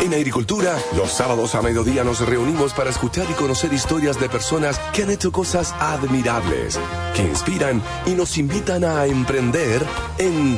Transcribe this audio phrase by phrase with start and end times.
[0.00, 4.78] En Agricultura, los sábados a mediodía nos reunimos para escuchar y conocer historias de personas
[4.92, 6.78] que han hecho cosas admirables,
[7.16, 9.82] que inspiran y nos invitan a emprender
[10.18, 10.56] en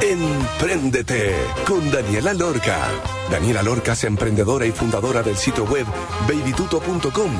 [0.00, 1.34] Empréndete
[1.66, 2.88] con Daniela Lorca.
[3.30, 5.86] Daniela Lorca es emprendedora y fundadora del sitio web
[6.28, 7.30] babytuto.com,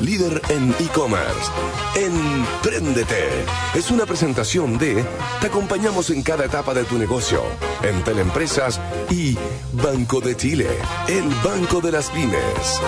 [0.00, 1.50] líder en e-commerce.
[1.96, 5.04] Empréndete es una presentación de
[5.40, 7.42] Te acompañamos en cada etapa de tu negocio,
[7.82, 8.80] en Teleempresas
[9.10, 9.36] y
[9.72, 10.68] Banco de Chile,
[11.08, 12.80] el Banco de las Pymes.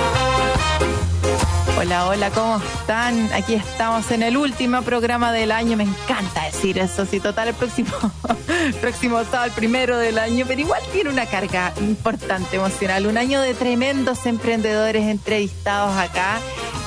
[1.78, 3.32] Hola, hola, ¿cómo están?
[3.32, 5.76] Aquí estamos en el último programa del año.
[5.76, 7.90] Me encanta decir eso, sí, total, el próximo,
[8.80, 13.06] próximo sábado, el primero del año, pero igual tiene una carga importante emocional.
[13.06, 16.38] Un año de tremendos emprendedores entrevistados acá.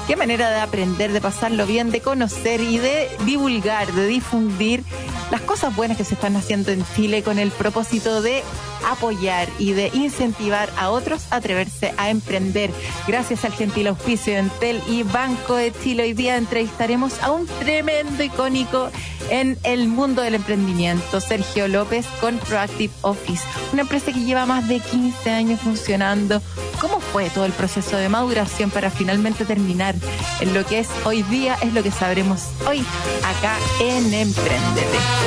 [0.08, 4.84] Qué manera de aprender, de pasarlo bien, de conocer y de divulgar, de difundir
[5.34, 8.44] las cosas buenas que se están haciendo en Chile con el propósito de
[8.88, 12.70] apoyar y de incentivar a otros a atreverse a emprender.
[13.08, 17.48] Gracias al gentil auspicio de Entel y Banco de Chile, hoy día entrevistaremos a un
[17.48, 18.92] tremendo icónico
[19.32, 24.68] en el mundo del emprendimiento, Sergio López con Proactive Office, una empresa que lleva más
[24.68, 26.44] de 15 años funcionando.
[26.80, 29.96] ¿Cómo fue todo el proceso de maduración para finalmente terminar
[30.42, 31.58] en lo que es hoy día?
[31.62, 32.86] Es lo que sabremos hoy
[33.24, 35.23] acá en Emprendete.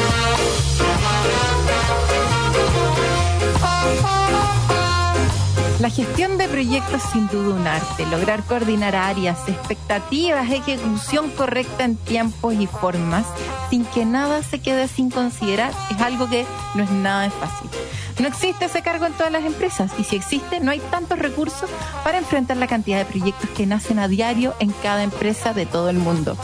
[5.87, 11.97] La gestión de proyectos sin duda un arte, lograr coordinar áreas, expectativas, ejecución correcta en
[11.97, 13.25] tiempos y formas,
[13.71, 17.71] sin que nada se quede sin considerar, es algo que no es nada fácil.
[18.19, 21.71] No existe ese cargo en todas las empresas y si existe no hay tantos recursos
[22.03, 25.91] para enfrentar la cantidad de proyectos que nacen a diario en cada empresa de todo
[25.91, 26.37] el mundo.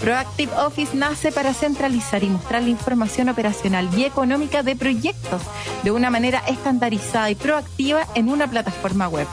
[0.00, 5.42] Proactive Office nace para centralizar y mostrar la información operacional y económica de proyectos
[5.82, 9.26] de una manera estandarizada y proactiva en una plataforma web.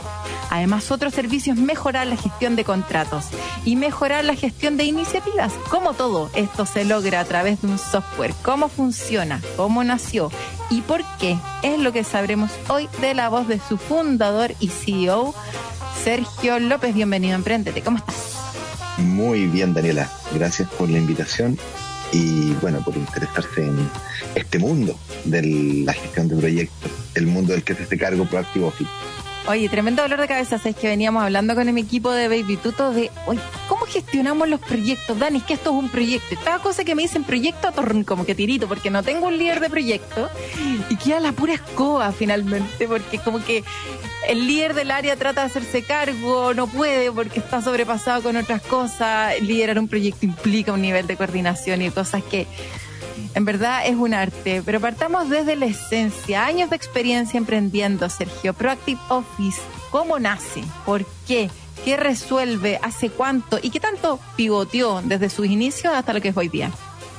[0.50, 3.26] Además, otros servicios mejorar la gestión de contratos
[3.66, 5.54] y mejorar la gestión de iniciativas.
[5.70, 8.34] Como todo esto se logra a través de un software.
[8.44, 9.42] ¿Cómo funciona?
[9.56, 10.32] ¿Cómo nació?
[10.70, 11.38] ¿Y por qué?
[11.64, 15.34] Es lo que sabremos hoy de la voz de su fundador y CEO,
[16.04, 16.94] Sergio López.
[16.94, 17.82] Bienvenido a Emprendete.
[17.82, 18.37] ¿Cómo estás?
[18.98, 20.10] Muy bien, Daniela.
[20.34, 21.58] Gracias por la invitación
[22.12, 23.90] y bueno, por interesarse en
[24.36, 28.68] este mundo de la gestión de proyectos, el mundo del que se hace cargo Proactivo
[28.68, 28.90] Office.
[29.48, 32.92] Oye, tremendo dolor de cabeza, es que veníamos hablando con el equipo de Baby Tuto
[32.92, 35.18] de, oye, ¿cómo gestionamos los proyectos?
[35.18, 36.36] Dani, es que esto es un proyecto.
[36.44, 37.72] Cada cosa que me dicen proyecto,
[38.06, 40.30] como que tirito, porque no tengo un líder de proyecto
[40.90, 43.64] y queda la pura escoba finalmente, porque como que
[44.28, 48.62] el líder del área trata de hacerse cargo, no puede porque está sobrepasado con otras
[48.64, 49.40] cosas.
[49.42, 52.48] Liderar un proyecto implica un nivel de coordinación y cosas que
[53.34, 56.46] en verdad es un arte, pero partamos desde la esencia.
[56.46, 58.54] Años de experiencia emprendiendo, Sergio.
[58.54, 59.62] Proactive Office,
[59.92, 60.64] ¿cómo nace?
[60.86, 61.50] ¿Por qué?
[61.86, 62.80] ¿Qué resuelve?
[62.82, 63.60] ¿Hace cuánto?
[63.62, 66.72] ¿Y qué tanto pivoteó desde sus inicios hasta lo que es hoy día?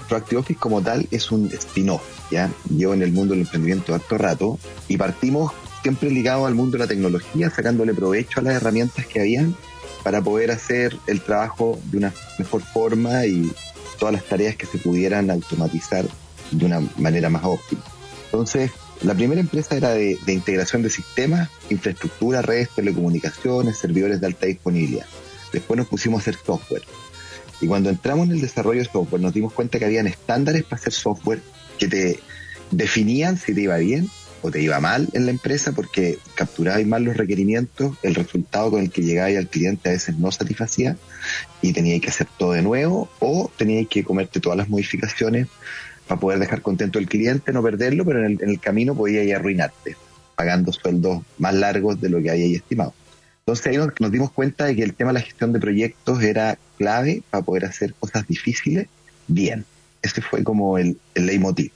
[0.08, 2.50] Proactive Office como tal es un spin-off, ¿ya?
[2.70, 6.84] Yo en el mundo del emprendimiento harto rato y partimos siempre ligado al mundo de
[6.84, 9.54] la tecnología, sacándole provecho a las herramientas que habían
[10.02, 13.52] para poder hacer el trabajo de una mejor forma y
[13.98, 16.06] todas las tareas que se pudieran automatizar
[16.50, 17.82] de una manera más óptima.
[18.26, 18.70] Entonces,
[19.02, 25.06] la primera empresa era de, integración de sistemas, infraestructura, redes, telecomunicaciones, servidores de alta disponibilidad.
[25.52, 26.82] Después nos pusimos a hacer software.
[27.60, 30.76] Y cuando entramos en el desarrollo de software, nos dimos cuenta que habían estándares para
[30.76, 31.42] hacer software
[31.78, 32.20] que te
[32.70, 34.10] definían si te iba bien
[34.42, 38.80] o te iba mal en la empresa porque capturabais mal los requerimientos, el resultado con
[38.80, 40.96] el que llegabais al cliente a veces no satisfacía
[41.62, 45.48] y teníais que hacer todo de nuevo o teníais que comerte todas las modificaciones
[46.06, 49.96] para poder dejar contento al cliente, no perderlo, pero en el, camino podíais arruinarte,
[50.36, 52.94] pagando sueldos más largos de lo que habíais estimado.
[53.40, 56.22] Entonces ahí nos, nos, dimos cuenta de que el tema de la gestión de proyectos
[56.22, 58.88] era clave para poder hacer cosas difíciles
[59.26, 59.64] bien.
[60.02, 61.72] Ese fue como el, el leitmotiv.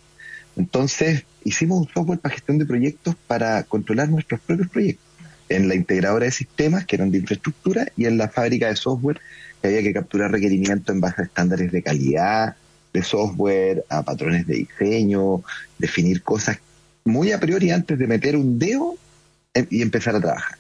[0.57, 5.07] Entonces hicimos un software para gestión de proyectos para controlar nuestros propios proyectos
[5.49, 9.21] en la integradora de sistemas que eran de infraestructura y en la fábrica de software
[9.60, 12.57] que había que capturar requerimientos en base a estándares de calidad
[12.93, 15.43] de software, a patrones de diseño,
[15.78, 16.59] definir cosas
[17.05, 18.97] muy a priori antes de meter un dedo
[19.71, 20.59] y empezar a trabajar.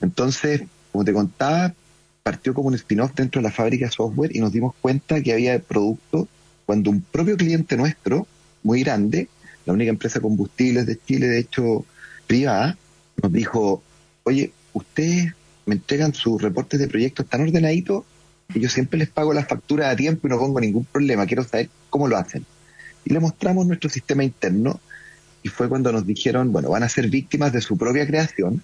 [0.00, 1.74] Entonces, como te contaba,
[2.22, 5.32] partió como un spin-off dentro de la fábrica de software y nos dimos cuenta que
[5.32, 6.28] había productos
[6.64, 8.26] cuando un propio cliente nuestro,
[8.62, 9.28] muy grande,
[9.66, 11.84] la única empresa de combustibles de Chile, de hecho,
[12.26, 12.76] privada,
[13.22, 13.82] nos dijo,
[14.24, 15.32] oye, ustedes
[15.66, 18.04] me entregan sus reportes de proyectos tan ordenaditos
[18.54, 21.44] y yo siempre les pago las facturas a tiempo y no pongo ningún problema, quiero
[21.44, 22.44] saber cómo lo hacen.
[23.04, 24.80] Y le mostramos nuestro sistema interno
[25.42, 28.62] y fue cuando nos dijeron, bueno, van a ser víctimas de su propia creación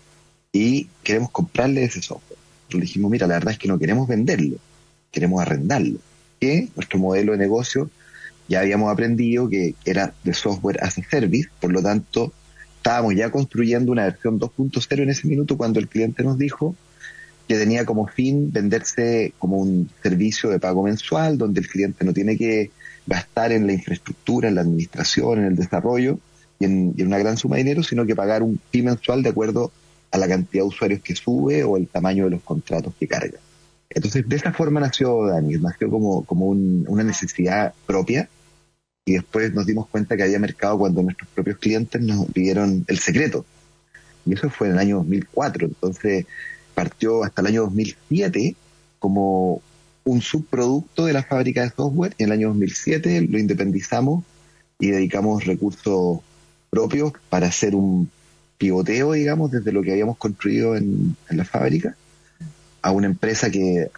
[0.53, 2.39] y queremos comprarle ese software.
[2.71, 4.57] Le dijimos, mira, la verdad es que no queremos venderlo,
[5.11, 5.99] queremos arrendarlo.
[6.41, 7.91] Que nuestro modelo de negocio
[8.49, 12.33] ya habíamos aprendido que era de software as a service, por lo tanto,
[12.77, 16.75] estábamos ya construyendo una versión 2.0 en ese minuto cuando el cliente nos dijo
[17.47, 22.13] que tenía como fin venderse como un servicio de pago mensual, donde el cliente no
[22.13, 22.71] tiene que
[23.07, 26.19] gastar en la infraestructura, en la administración, en el desarrollo
[26.59, 29.73] y en, una gran suma de dinero, sino que pagar un fee mensual de acuerdo
[30.11, 33.39] a la cantidad de usuarios que sube o el tamaño de los contratos que carga.
[33.91, 38.29] Entonces, de esa forma nació Dani, nació como, como una necesidad propia
[39.09, 42.99] y después nos dimos cuenta que había mercado cuando nuestros propios clientes nos pidieron el
[42.99, 43.47] secreto.
[44.27, 45.67] Y eso fue en el año 2004.
[45.67, 46.27] Entonces,
[46.75, 48.55] partió hasta el año 2007
[48.99, 49.63] como
[50.05, 54.25] un subproducto de la fábrica de software y en el año 2007 lo independizamos
[54.79, 56.19] y dedicamos recursos
[56.69, 58.11] propios para hacer un
[58.59, 61.97] pivoteo, digamos, desde lo que habíamos construido en, la fábrica
[62.83, 63.91] a una empresa que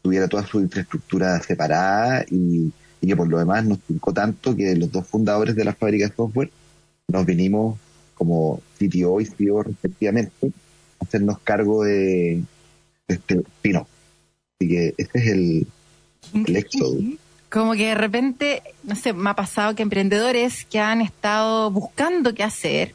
[0.00, 2.72] tuviera toda su infraestructura separada y,
[3.06, 6.14] que por lo demás nos tocó tanto que los dos fundadores de la fábrica de
[6.14, 6.50] software
[7.08, 7.78] nos vinimos
[8.14, 10.52] como CTO y CEO respectivamente
[11.00, 12.42] hacernos cargo de,
[13.08, 13.86] este pino.
[14.58, 15.66] Así que este es el,
[16.32, 16.98] el éxodo.
[17.50, 22.34] Como que de repente, no sé, me ha pasado que emprendedores que han estado buscando
[22.34, 22.94] qué hacer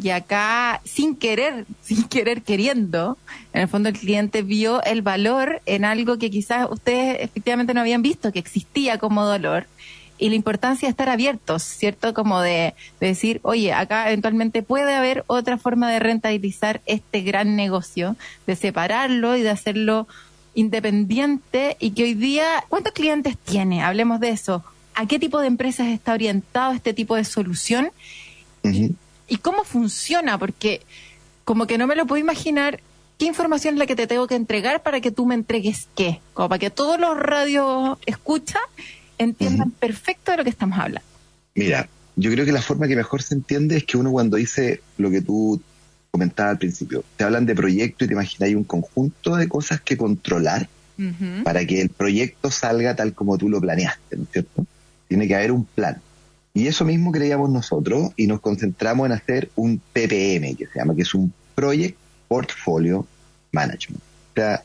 [0.00, 3.16] y acá sin querer, sin querer queriendo,
[3.52, 7.80] en el fondo el cliente vio el valor en algo que quizás ustedes efectivamente no
[7.80, 9.66] habían visto que existía como dolor
[10.18, 12.14] y la importancia de estar abiertos, ¿cierto?
[12.14, 18.16] Como de, decir, oye, acá eventualmente puede haber otra forma de rentabilizar este gran negocio,
[18.46, 20.08] de separarlo y de hacerlo
[20.54, 23.82] independiente y que hoy día, ¿cuántos clientes tiene?
[23.82, 24.64] Hablemos de eso.
[24.94, 27.90] ¿A qué tipo de empresas está orientado este tipo de solución?
[29.28, 30.38] ¿Y cómo funciona?
[30.38, 30.82] Porque
[31.44, 32.80] como que no me lo puedo imaginar
[33.18, 36.20] qué información es la que te tengo que entregar para que tú me entregues qué,
[36.34, 38.58] como para que todos los radios escucha
[39.18, 41.08] entiendan perfecto de lo que estamos hablando.
[41.54, 44.80] Mira, yo creo que la forma que mejor se entiende es que uno cuando dice
[44.98, 45.60] lo que tú
[46.10, 49.96] comentabas al principio, te hablan de proyecto y te imaginas un conjunto de cosas que
[49.96, 50.68] controlar
[51.44, 54.66] para que el proyecto salga tal como tú lo planeaste, ¿no es cierto?
[55.08, 56.00] Tiene que haber un plan.
[56.56, 60.96] Y eso mismo creíamos nosotros y nos concentramos en hacer un PPM, que se llama,
[60.96, 61.98] que es un Project
[62.28, 63.06] Portfolio
[63.52, 64.00] Management.
[64.00, 64.62] O sea,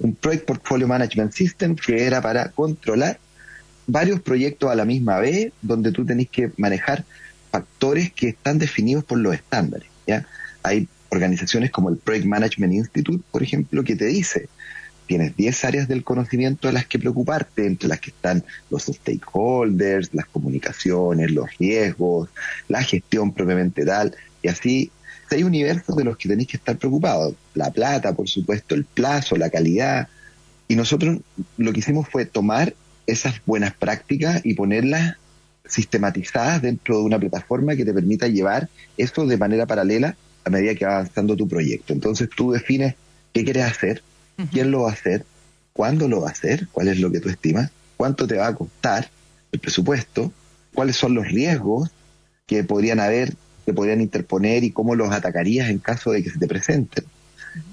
[0.00, 3.20] un Project Portfolio Management System que era para controlar
[3.86, 7.04] varios proyectos a la misma vez, donde tú tenés que manejar
[7.52, 9.88] factores que están definidos por los estándares.
[10.08, 10.26] ¿ya?
[10.64, 14.48] Hay organizaciones como el Project Management Institute, por ejemplo, que te dice,
[15.08, 20.10] tienes 10 áreas del conocimiento a las que preocuparte, entre las que están los stakeholders,
[20.12, 22.28] las comunicaciones, los riesgos,
[22.68, 24.92] la gestión propiamente tal, y así
[25.30, 27.34] hay universos de los que tenéis que estar preocupados.
[27.54, 30.08] La plata, por supuesto, el plazo, la calidad.
[30.68, 31.18] Y nosotros
[31.56, 32.74] lo que hicimos fue tomar
[33.06, 35.16] esas buenas prácticas y ponerlas
[35.66, 40.74] sistematizadas dentro de una plataforma que te permita llevar esto de manera paralela a medida
[40.74, 41.92] que va avanzando tu proyecto.
[41.92, 42.94] Entonces tú defines
[43.32, 44.02] qué quieres hacer,
[44.50, 45.24] quién lo va a hacer,
[45.72, 48.54] cuándo lo va a hacer, cuál es lo que tú estimas, cuánto te va a
[48.54, 49.10] costar
[49.52, 50.32] el presupuesto,
[50.74, 51.90] cuáles son los riesgos
[52.46, 53.34] que podrían haber,
[53.66, 57.04] que podrían interponer y cómo los atacarías en caso de que se te presenten,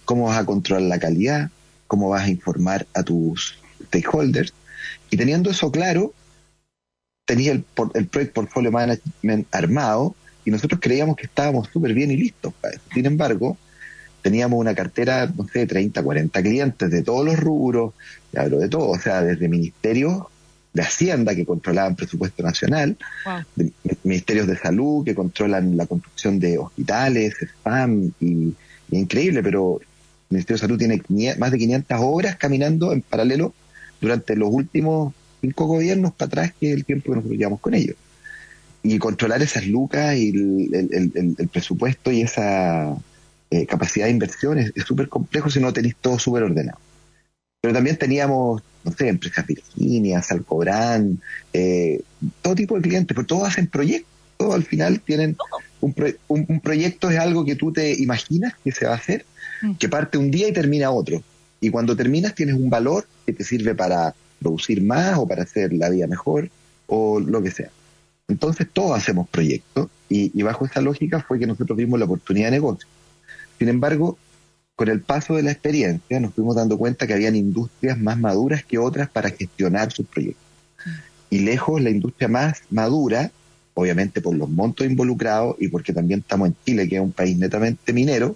[0.04, 1.52] cómo vas a controlar la calidad,
[1.88, 3.58] cómo vas a informar a tus
[3.88, 4.54] stakeholders
[5.10, 6.14] y teniendo eso claro,
[7.26, 12.18] tenía el, el Project Portfolio Management armado y nosotros creíamos que estábamos súper bien y
[12.18, 12.54] listos.
[12.94, 13.58] Sin embargo,
[14.26, 17.94] teníamos una cartera, no sé, de 30, 40 clientes de todos los rubros,
[18.36, 20.24] hablo de todo, o sea, desde ministerios
[20.74, 22.98] de Hacienda que controlaban presupuesto nacional,
[24.04, 28.56] ministerios de salud que controlan la construcción de hospitales, spam, y,
[28.90, 29.86] y increíble, pero el
[30.32, 33.54] Ministerio de Salud tiene más de 500 obras caminando en paralelo
[34.02, 37.76] durante los últimos cinco gobiernos para atrás, que es el tiempo que nosotros llevamos con
[37.76, 37.96] ellos.
[38.82, 42.98] Y controlar esas lucas y el, presupuesto y esa
[43.50, 46.80] eh, capacidad de inversión es súper complejo si no tenéis todo súper ordenado.
[47.62, 51.20] Pero también teníamos, no sé, empresas Virginia, Salcobran,
[51.54, 52.02] eh,
[52.42, 55.38] todo tipo de clientes, pero todos hacen proyectos, todos al final tienen
[55.82, 55.96] un,
[56.28, 59.26] un, proyecto es algo que tú te imaginas que se va a hacer,
[59.62, 59.76] mm.
[59.76, 61.24] que parte un día y termina otro.
[61.62, 65.74] Y cuando terminas tienes un valor que te sirve para producir más o para hacer
[65.74, 66.50] la vida mejor
[66.88, 67.70] o lo que sea.
[68.28, 72.52] Entonces todos hacemos proyectos y, bajo esa lógica fue que nosotros vimos la oportunidad de
[72.52, 72.88] negocio.
[73.60, 74.18] Sin embargo,
[74.76, 78.66] con el paso de la experiencia nos fuimos dando cuenta que habían industrias más maduras
[78.66, 80.44] que otras para gestionar sus proyectos.
[81.30, 83.32] Y lejos la industria más madura
[83.76, 87.38] obviamente por los montos involucrados y porque también estamos en Chile, que es un país
[87.38, 88.36] netamente minero,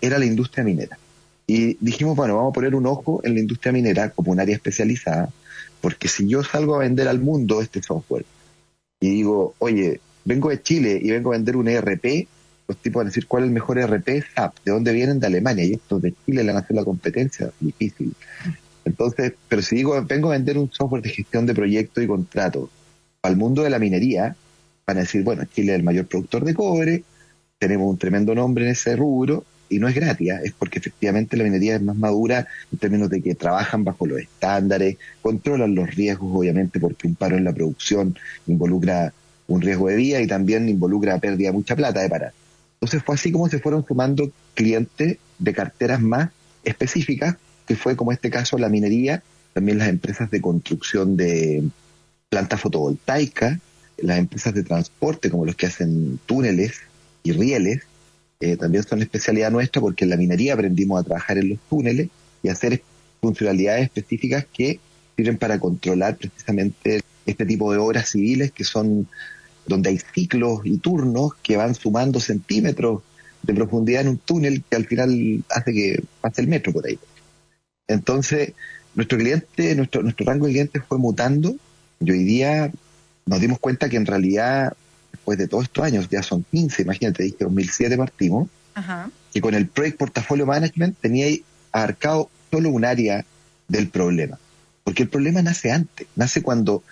[0.00, 0.98] era la industria minera.
[1.46, 4.56] Y dijimos, bueno, vamos a poner un ojo en la industria minera como un área
[4.56, 5.30] especializada,
[5.80, 8.24] porque si yo salgo a vender al mundo este software
[8.98, 12.26] y digo, oye, vengo de Chile y vengo a vender un ERP,
[12.72, 15.64] los tipos a decir cuál es el mejor ERP, SAP, de dónde vienen de Alemania,
[15.64, 18.14] y estos de Chile le van la competencia, difícil.
[18.84, 22.70] Entonces, pero si digo, vengo a vender un software de gestión de proyectos y contratos
[23.22, 24.34] al mundo de la minería,
[24.86, 27.04] van a decir, bueno, Chile es el mayor productor de cobre,
[27.58, 30.40] tenemos un tremendo nombre en ese rubro, y no es gratis, ¿ah?
[30.44, 34.20] es porque efectivamente la minería es más madura en términos de que trabajan bajo los
[34.20, 39.14] estándares, controlan los riesgos, obviamente, porque un paro en la producción involucra
[39.46, 42.32] un riesgo de vida y también involucra pérdida de mucha plata de parar.
[42.82, 46.30] Entonces fue así como se fueron sumando clientes de carteras más
[46.64, 49.22] específicas, que fue como este caso la minería,
[49.52, 51.62] también las empresas de construcción de
[52.28, 53.60] plantas fotovoltaicas,
[53.98, 56.80] las empresas de transporte como los que hacen túneles
[57.22, 57.82] y rieles,
[58.40, 62.08] eh, también son especialidad nuestra porque en la minería aprendimos a trabajar en los túneles
[62.42, 62.82] y hacer
[63.20, 64.80] funcionalidades específicas que
[65.16, 69.06] sirven para controlar precisamente este tipo de obras civiles que son
[69.66, 73.02] donde hay ciclos y turnos que van sumando centímetros
[73.42, 76.98] de profundidad en un túnel que al final hace que pase el metro por ahí.
[77.88, 78.52] Entonces,
[78.94, 81.54] nuestro cliente, nuestro, nuestro rango de clientes fue mutando
[82.00, 82.70] y hoy día
[83.26, 84.74] nos dimos cuenta que en realidad
[85.12, 88.48] después de todos estos años, ya son 15, imagínate, dije 2007 partimos,
[89.34, 91.26] y con el Project Portfolio Management tenía
[91.70, 93.24] abarcado solo un área
[93.68, 94.38] del problema.
[94.84, 96.82] Porque el problema nace antes, nace cuando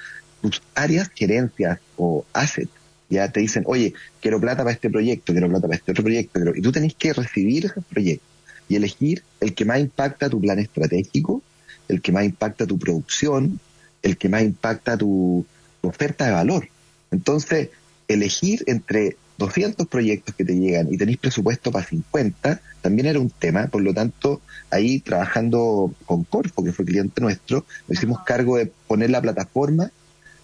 [0.40, 2.70] tus áreas, gerencias o assets
[3.10, 6.40] ya te dicen, oye, quiero plata para este proyecto, quiero plata para este otro proyecto,
[6.54, 8.24] y tú tenés que recibir ese proyecto
[8.68, 11.42] y elegir el que más impacta tu plan estratégico,
[11.88, 13.58] el que más impacta tu producción,
[14.02, 15.44] el que más impacta tu
[15.82, 16.68] oferta de valor.
[17.10, 17.70] Entonces,
[18.06, 23.30] elegir entre 200 proyectos que te llegan y tenéis presupuesto para 50, también era un
[23.30, 23.66] tema.
[23.66, 28.70] Por lo tanto, ahí trabajando con Corfo, que fue cliente nuestro, nos hicimos cargo de
[28.86, 29.90] poner la plataforma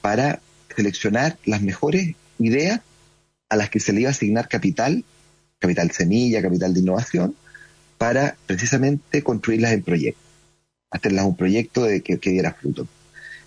[0.07, 0.39] para
[0.77, 2.81] seleccionar las mejores ideas
[3.49, 5.03] a las que se le iba a asignar capital,
[5.59, 7.35] capital semilla, capital de innovación,
[7.99, 10.23] para precisamente construirlas en proyectos,
[10.93, 12.87] hacerlas un proyecto de que diera fruto.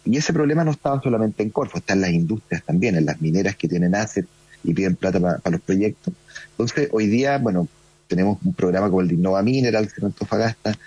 [0.04, 3.22] Y ese problema no estaba solamente en Corfo, está en las industrias también, en las
[3.22, 4.28] mineras que tienen assets
[4.62, 6.14] y piden plata para, los proyectos.
[6.52, 7.70] Entonces, hoy día, bueno,
[8.10, 10.78] tenemos un programa como el de Innova Mineral, de Antofagasta,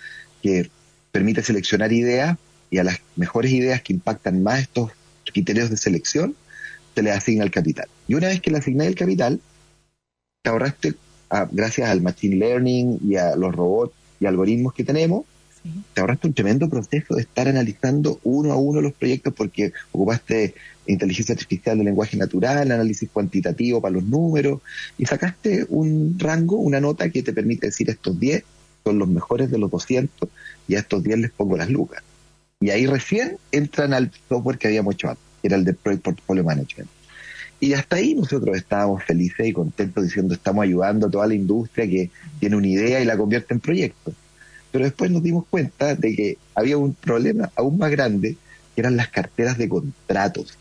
[0.43, 0.69] que
[1.13, 2.37] permite seleccionar ideas
[2.69, 4.93] y a las mejores ideas que impactan más estos
[5.25, 6.35] criterios de selección,
[6.95, 7.89] se les asigna el capital.
[8.09, 9.41] Y una vez que le asigné el capital,
[10.43, 10.95] te ahorraste,
[11.31, 15.25] ah, gracias al machine learning y a los robots y algoritmos que tenemos,
[15.95, 20.55] te ahorraste un tremendo proceso de estar analizando uno a uno los proyectos porque ocupaste
[20.87, 24.61] inteligencia artificial de lenguaje natural, análisis cuantitativo para los números
[24.99, 28.43] y sacaste un rango, una nota que te permite decir estos 10
[28.85, 30.29] son los mejores de los 200
[30.67, 32.03] y a estos 10 les pongo las lucas.
[32.63, 36.05] Y ahí recién entran al software que habíamos hecho antes, que era el de Project
[36.05, 36.89] Portfolio Management.
[37.59, 41.89] Y hasta ahí nosotros estábamos felices y contentos diciendo estamos ayudando a toda la industria
[41.89, 44.13] que tiene una idea y la convierte en proyecto.
[44.71, 48.37] Pero después nos dimos cuenta de que había un problema aún más grande,
[48.75, 50.57] que eran las carteras de contratos,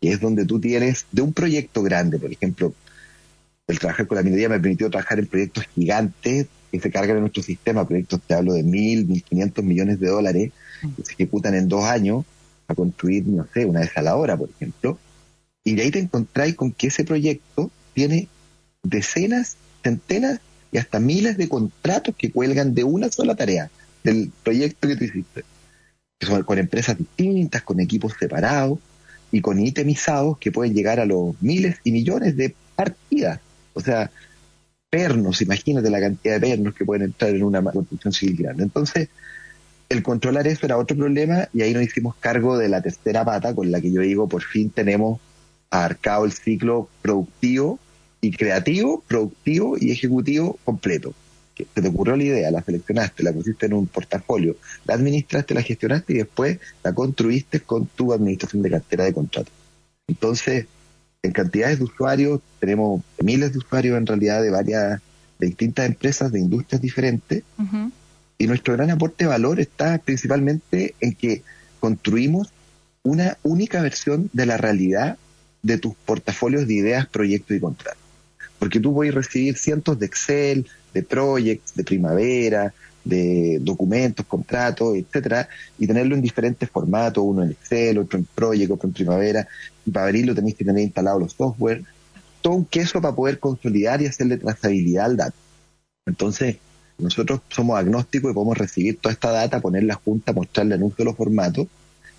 [0.00, 2.74] que es donde tú tienes de un proyecto grande, por ejemplo,
[3.68, 7.22] el trabajar con la minería me permitió trabajar en proyectos gigantes que se cargan en
[7.22, 10.52] nuestro sistema, proyectos, te hablo de mil, mil quinientos millones de dólares,
[10.96, 12.24] que se ejecutan en dos años
[12.68, 14.98] a construir, no sé, una desaladora, por ejemplo,
[15.64, 18.28] y de ahí te encontráis con que ese proyecto tiene
[18.82, 20.40] decenas, centenas
[20.70, 23.70] y hasta miles de contratos que cuelgan de una sola tarea,
[24.04, 25.44] del proyecto que tú hiciste.
[26.18, 28.78] Que son con empresas distintas, con equipos separados
[29.32, 33.40] y con itemizados que pueden llegar a los miles y millones de partidas.
[33.74, 34.10] O sea,
[34.88, 38.62] pernos, imagínate la cantidad de pernos que pueden entrar en una construcción civil grande.
[38.62, 39.08] Entonces,
[39.88, 43.54] el controlar eso era otro problema y ahí nos hicimos cargo de la tercera pata
[43.54, 45.20] con la que yo digo, por fin tenemos
[45.70, 47.78] abarcado el ciclo productivo
[48.20, 51.14] y creativo, productivo y ejecutivo completo.
[51.56, 55.62] Se te ocurrió la idea, la seleccionaste, la pusiste en un portafolio, la administraste, la
[55.62, 59.50] gestionaste y después la construiste con tu administración de cartera de contrato.
[60.06, 60.66] Entonces,
[61.22, 65.00] en cantidades de usuarios, tenemos miles de usuarios en realidad de varias,
[65.38, 67.42] de distintas empresas, de industrias diferentes.
[68.38, 71.42] Y nuestro gran aporte de valor está principalmente en que
[71.80, 72.52] construimos
[73.02, 75.16] una única versión de la realidad
[75.62, 78.06] de tus portafolios de ideas, proyectos y contratos
[78.58, 82.72] porque tú puedes recibir cientos de Excel, de projects, de primavera,
[83.04, 88.70] de documentos, contratos, etcétera, y tenerlo en diferentes formatos, uno en Excel, otro en Project,
[88.70, 89.46] otro en Primavera,
[89.84, 91.84] y para abrirlo tenéis que tener instalado los software,
[92.40, 95.36] todo un queso para poder consolidar y hacerle trazabilidad al dato.
[96.06, 96.56] Entonces,
[96.98, 101.14] nosotros somos agnósticos y podemos recibir toda esta data, ponerla junta, mostrarla en un solo
[101.14, 101.68] formato,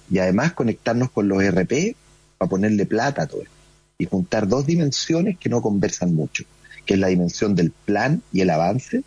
[0.09, 1.95] y además conectarnos con los RP
[2.37, 3.53] para ponerle plata a todo esto,
[3.97, 6.43] y juntar dos dimensiones que no conversan mucho,
[6.85, 9.03] que es la dimensión del plan y el avance,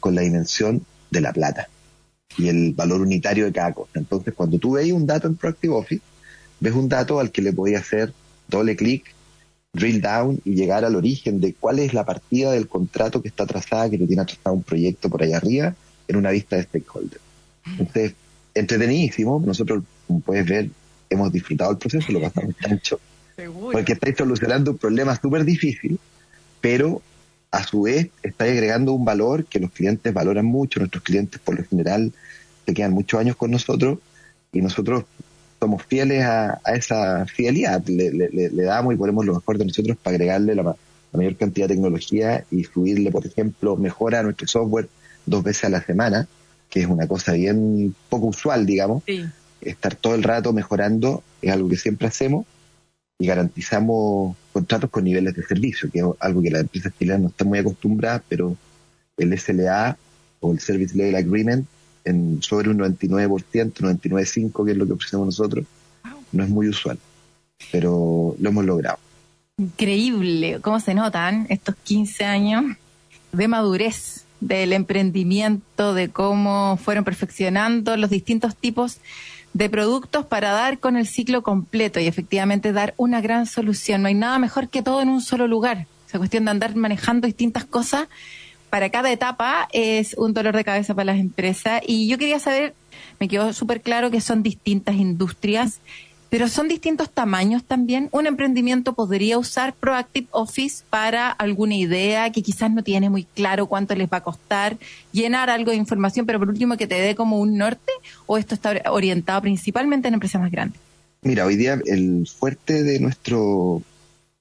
[0.00, 1.68] con la dimensión de la plata
[2.36, 3.92] y el valor unitario de cada cosa.
[3.94, 6.02] Entonces, cuando tú veis un dato en Proactive Office,
[6.60, 8.12] ves un dato al que le podías hacer
[8.48, 9.14] doble clic,
[9.74, 13.44] drill down y llegar al origen de cuál es la partida del contrato que está
[13.44, 15.74] trazada, que te tiene trazado un proyecto por ahí arriba,
[16.08, 17.20] en una vista de stakeholder.
[17.78, 18.14] Entonces,
[18.54, 19.42] entretenidísimo.
[19.44, 20.70] Nosotros, como puedes ver,
[21.10, 23.00] hemos disfrutado el proceso, lo pasamos tanto.
[23.72, 25.98] Porque estáis solucionando un problema súper difícil,
[26.60, 27.02] pero
[27.50, 31.56] a su vez está agregando un valor que los clientes valoran mucho, nuestros clientes por
[31.58, 32.12] lo general
[32.64, 33.98] se quedan muchos años con nosotros
[34.52, 35.04] y nosotros
[35.64, 40.54] somos fieles a, esa fidelidad, le, damos y ponemos lo mejor de nosotros para agregarle
[40.54, 40.76] la,
[41.12, 44.88] mayor cantidad de tecnología y subirle, por ejemplo, mejora a nuestro software
[45.24, 46.28] dos veces a la semana,
[46.68, 49.04] que es una cosa bien poco usual, digamos.
[49.62, 52.44] Estar todo el rato mejorando es algo que siempre hacemos
[53.18, 57.28] y garantizamos contratos con niveles de servicio, que es algo que las empresas chilenas no
[57.28, 58.54] están muy acostumbradas, pero
[59.16, 59.96] el SLA
[60.40, 61.66] o el Service Level Agreement
[62.04, 65.64] en sobre un 99%, 99.5%, que es lo que ofrecemos nosotros,
[66.32, 66.98] no es muy usual,
[67.72, 68.98] pero lo hemos logrado.
[69.56, 72.64] Increíble cómo se notan estos 15 años
[73.32, 78.98] de madurez del emprendimiento, de cómo fueron perfeccionando los distintos tipos
[79.54, 84.02] de productos para dar con el ciclo completo y efectivamente dar una gran solución.
[84.02, 85.86] No hay nada mejor que todo en un solo lugar.
[86.08, 88.08] Esa cuestión de andar manejando distintas cosas
[88.74, 91.80] para cada etapa es un dolor de cabeza para las empresas.
[91.86, 92.74] Y yo quería saber,
[93.20, 95.78] me quedó súper claro que son distintas industrias
[96.28, 98.08] pero son distintos tamaños también.
[98.10, 103.66] Un emprendimiento podría usar Proactive Office para alguna idea que quizás no tiene muy claro
[103.66, 104.76] cuánto les va a costar,
[105.12, 107.92] llenar algo de información, pero por último que te dé como un norte,
[108.26, 110.80] o esto está orientado principalmente en empresas más grandes.
[111.22, 113.36] Mira, hoy día el fuerte de nuestra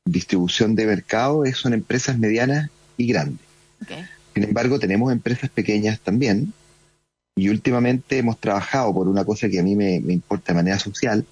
[0.05, 3.53] distribución de mercado son empresas medianas y grandes.
[4.33, 6.53] Sin embargo, tenemos empresas pequeñas también
[7.35, 11.25] y últimamente hemos trabajado por una cosa que a mí me importa de manera social,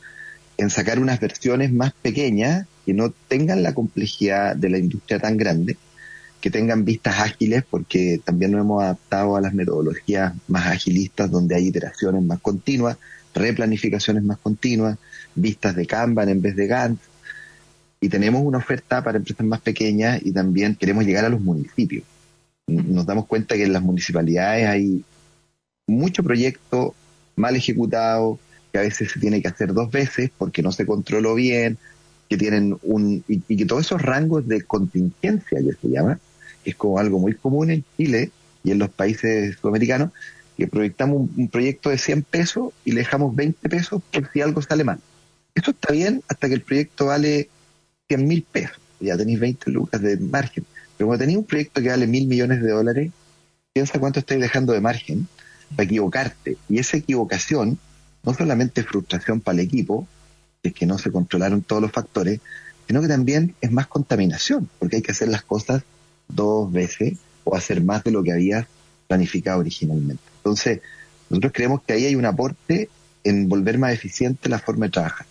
[0.57, 5.37] en sacar unas versiones más pequeñas que no tengan la complejidad de la industria tan
[5.37, 5.77] grande,
[6.39, 11.55] que tengan vistas ágiles, porque también nos hemos adaptado a las metodologías más agilistas, donde
[11.55, 12.97] hay iteraciones más continuas,
[13.33, 14.97] replanificaciones más continuas,
[15.35, 17.01] vistas de Kanban en vez de Gantt.
[17.99, 22.03] Y tenemos una oferta para empresas más pequeñas y también queremos llegar a los municipios.
[22.71, 25.03] Nos damos cuenta que en las municipalidades hay
[25.87, 26.95] mucho proyecto
[27.35, 28.39] mal ejecutado,
[28.71, 31.77] que a veces se tiene que hacer dos veces porque no se controló bien,
[32.29, 36.19] que tienen un, y, que todos esos rangos de contingencia que se llama,
[36.63, 38.31] es como algo muy común en Chile
[38.63, 40.11] y en los países sudamericanos,
[40.57, 44.61] que proyectamos un, proyecto de 100 pesos y le dejamos 20 pesos por si algo
[44.61, 44.99] sale mal.
[45.55, 47.49] Eso está bien hasta que el proyecto vale
[48.07, 50.65] 100 mil pesos, ya tenéis 20 lucas de margen.
[51.01, 53.11] Pero cuando tenéis un proyecto que vale mil millones de dólares,
[53.73, 55.27] piensa cuánto estáis dejando de margen
[55.75, 56.57] para equivocarte.
[56.69, 57.79] Y esa equivocación
[58.21, 60.07] no solamente frustración para el equipo,
[60.61, 62.39] es que no se controlaron todos los factores,
[62.85, 65.81] sino que también es más contaminación, porque hay que hacer las cosas
[66.27, 68.67] dos veces o hacer más de lo que había
[69.07, 70.21] planificado originalmente.
[70.37, 70.81] Entonces,
[71.31, 72.89] nosotros creemos que ahí hay un aporte
[73.23, 75.25] en volver más eficiente la forma de trabajar.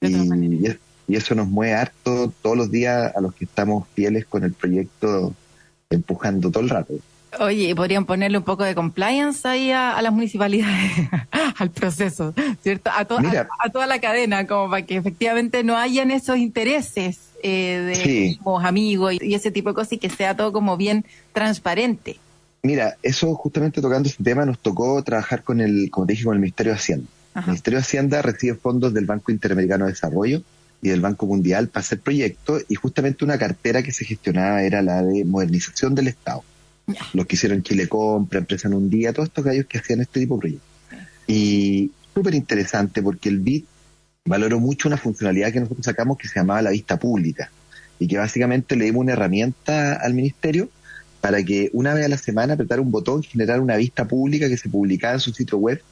[0.00, 0.78] Y, y,
[1.16, 5.34] eso nos mueve harto todos los días a los que estamos fieles con el proyecto
[5.90, 6.94] empujando todo el rato.
[7.40, 10.92] Oye, podrían ponerle un poco de compliance ahí a, las municipalidades,
[11.58, 12.90] al proceso, ¿cierto?
[12.90, 13.04] A, a,
[13.70, 19.34] toda la cadena, como para que efectivamente no hayan esos intereses eh, de amigos y,
[19.34, 22.18] ese tipo de cosas y que sea todo como bien transparente.
[22.62, 26.34] Mira, eso justamente tocando ese tema nos tocó trabajar con el, como te dije, con
[26.34, 27.06] el Ministerio de Hacienda.
[27.36, 30.42] El Ministerio de Hacienda recibe fondos del Banco Interamericano de Desarrollo
[30.80, 34.82] y del Banco Mundial para hacer proyectos y justamente una cartera que se gestionaba era
[34.82, 36.44] la de modernización del Estado.
[37.12, 40.20] Los que hicieron Chile Compra, Empresa en un Día, todos estos gallos que hacían este
[40.20, 40.68] tipo de proyectos.
[41.26, 43.64] Y súper interesante porque el BID
[44.24, 47.50] valoró mucho una funcionalidad que nosotros sacamos que se llamaba la vista pública
[47.98, 50.70] y que básicamente le dimos una herramienta al ministerio
[51.20, 54.56] para que una vez a la semana apretara un botón, generar una vista pública que
[54.56, 55.82] se publicaba en su sitio web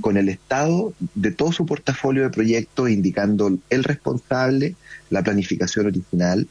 [0.00, 4.74] con el estado de todo su portafolio de proyectos, indicando el responsable,
[5.10, 6.48] la planificación original,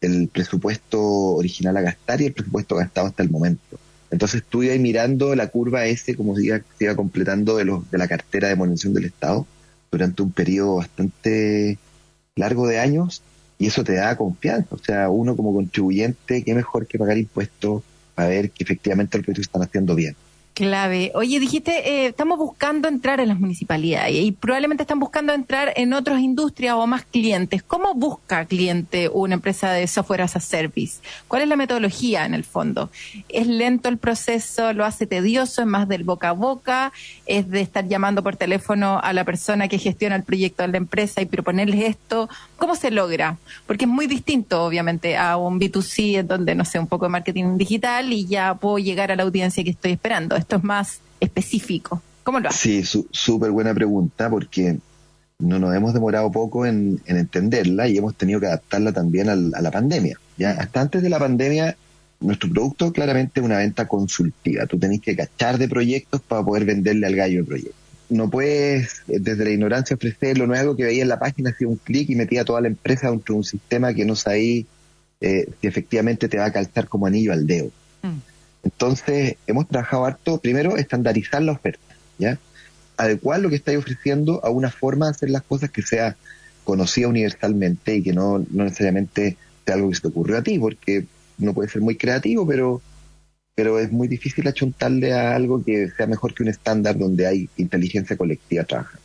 [0.00, 3.78] el presupuesto original a gastar y el presupuesto gastado hasta el momento.
[4.10, 7.90] Entonces tú ibas mirando la curva S como se iba, se iba completando de, los,
[7.90, 9.46] de la cartera de monetización del Estado
[9.90, 11.78] durante un periodo bastante
[12.36, 13.22] largo de años
[13.62, 14.74] y eso te da confianza.
[14.74, 19.24] O sea, uno como contribuyente, qué mejor que pagar impuestos para ver que efectivamente los
[19.24, 20.16] proyectos están haciendo bien.
[20.54, 21.12] Clave.
[21.14, 25.94] Oye, dijiste, eh, estamos buscando entrar en las municipalidades y probablemente están buscando entrar en
[25.94, 27.62] otras industrias o más clientes.
[27.62, 31.00] ¿Cómo busca cliente una empresa de software as a service?
[31.26, 32.90] ¿Cuál es la metodología en el fondo?
[33.30, 34.74] ¿Es lento el proceso?
[34.74, 35.62] ¿Lo hace tedioso?
[35.62, 36.92] ¿Es más del boca a boca?
[37.24, 40.76] ¿Es de estar llamando por teléfono a la persona que gestiona el proyecto de la
[40.76, 42.28] empresa y proponerles esto?
[42.58, 43.38] ¿Cómo se logra?
[43.66, 47.10] Porque es muy distinto, obviamente, a un B2C en donde, no sé, un poco de
[47.10, 51.00] marketing digital y ya puedo llegar a la audiencia que estoy esperando esto es más
[51.20, 52.02] específico.
[52.22, 52.84] ¿Cómo lo hace?
[52.84, 54.78] Sí, súper buena pregunta porque
[55.38, 59.70] no nos hemos demorado poco en, entenderla y hemos tenido que adaptarla también a la
[59.70, 60.18] pandemia.
[60.36, 60.52] ¿ya?
[60.52, 61.76] Hasta antes de la pandemia,
[62.20, 64.66] nuestro producto claramente es una venta consultiva.
[64.66, 67.76] Tú tenés que cachar de proyectos para poder venderle al gallo de proyecto.
[68.08, 71.76] No puedes, desde la ignorancia, ofrecer lo nuevo que veía en la página, hacía un
[71.76, 74.64] clic y metía a toda la empresa dentro de un sistema que no sabía
[75.20, 77.70] eh, si efectivamente te va a calzar como anillo al dedo.
[78.02, 78.31] Mm.
[78.62, 82.38] Entonces, hemos trabajado harto, primero, estandarizar la oferta, ¿ya?
[82.96, 86.16] Adecuar lo que estáis ofreciendo a una forma de hacer las cosas que sea
[86.64, 90.58] conocida universalmente y que no, no necesariamente sea algo que se te ocurrió a ti,
[90.58, 91.06] porque
[91.38, 92.80] no puede ser muy creativo, pero,
[93.54, 97.48] pero es muy difícil achuntarle a algo que sea mejor que un estándar donde hay
[97.56, 99.02] inteligencia colectiva trabajando.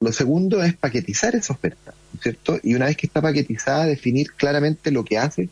[0.00, 2.60] Lo segundo es paquetizar esa oferta, ¿cierto?
[2.62, 5.48] Y una vez que está paquetizada, definir claramente lo que hace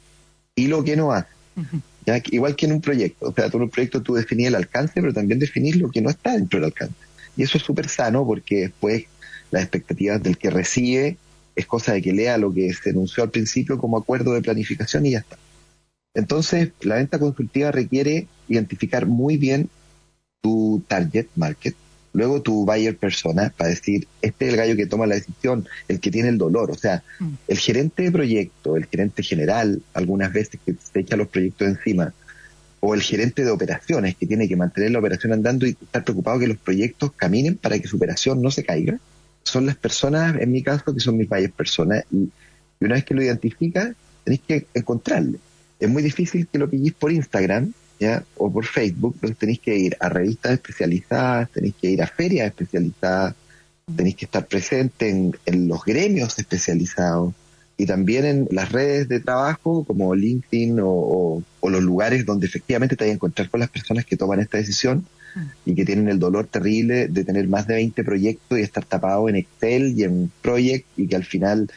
[0.54, 1.28] y lo que no hace.
[2.30, 3.28] Igual que en un proyecto.
[3.28, 6.00] O sea, tú en un proyecto tú definís el alcance, pero también definís lo que
[6.00, 6.94] no está dentro del alcance.
[7.36, 9.04] Y eso es súper sano porque después
[9.50, 11.16] las expectativas del que recibe
[11.54, 15.06] es cosa de que lea lo que se anunció al principio como acuerdo de planificación
[15.06, 15.38] y ya está.
[16.14, 19.70] Entonces, la venta consultiva requiere identificar muy bien
[20.40, 21.74] tu target market,
[22.14, 25.98] Luego tu buyer persona, para decir, este es el gallo que toma la decisión, el
[25.98, 26.70] que tiene el dolor.
[26.70, 27.30] O sea, mm.
[27.48, 32.12] el gerente de proyecto, el gerente general, algunas veces que se echa los proyectos encima,
[32.80, 36.40] o el gerente de operaciones que tiene que mantener la operación andando y estar preocupado
[36.40, 38.98] que los proyectos caminen para que su operación no se caiga,
[39.44, 42.04] son las personas, en mi caso, que son mis buyer personas.
[42.10, 42.28] Y,
[42.80, 43.94] una vez que lo identifica,
[44.24, 45.38] tenéis que encontrarle.
[45.78, 47.72] Es muy difícil que lo pilléis por Instagram
[48.36, 52.48] o por Facebook, pero tenéis que ir a revistas especializadas, tenéis que ir a ferias
[52.48, 53.34] especializadas,
[53.96, 57.34] tenéis que estar presente en, los gremios especializados
[57.76, 63.04] y también en las redes de trabajo como LinkedIn o, los lugares donde efectivamente te
[63.04, 65.40] vas a encontrar con las personas que toman esta decisión mm.
[65.70, 69.28] y que tienen el dolor terrible de tener más de 20 proyectos y estar tapado
[69.28, 71.70] en Excel y en Project y que al final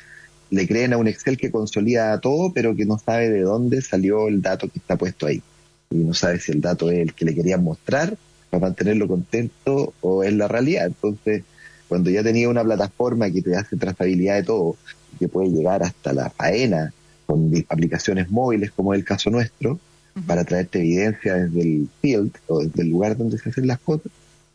[0.49, 4.27] le creen a un Excel que consolida todo pero que no sabe de dónde salió
[4.27, 5.41] el dato que está puesto ahí
[5.89, 8.17] y no sabe si el dato es el que le querían mostrar
[8.49, 10.87] para mantenerlo contento o es la realidad.
[10.87, 11.43] Entonces,
[11.87, 14.75] cuando ya tenía una plataforma que te hace trazabilidad de todo,
[15.19, 16.93] que puede llegar hasta la faena
[17.25, 19.79] con aplicaciones móviles como es el caso nuestro,
[20.27, 24.11] para traerte evidencia desde el field o desde el lugar donde se hacen las cosas,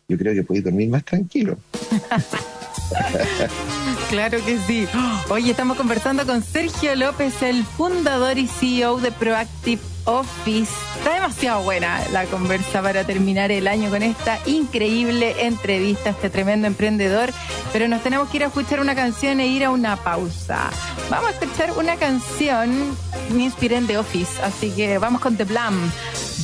[0.09, 1.59] yo creo que puedes dormir más tranquilo.
[4.09, 4.89] Claro que sí.
[5.29, 10.73] Oye, estamos conversando con Sergio López, el fundador y CEO de Proactive Office.
[10.99, 16.67] Está demasiado buena la conversa para terminar el año con esta increíble entrevista, este tremendo
[16.67, 17.31] emprendedor.
[17.73, 20.71] Pero nos tenemos que ir a escuchar una canción e ir a una pausa.
[21.11, 22.97] Vamos a escuchar una canción,
[23.33, 25.93] me inspiré en The Office, así que vamos con The Blam.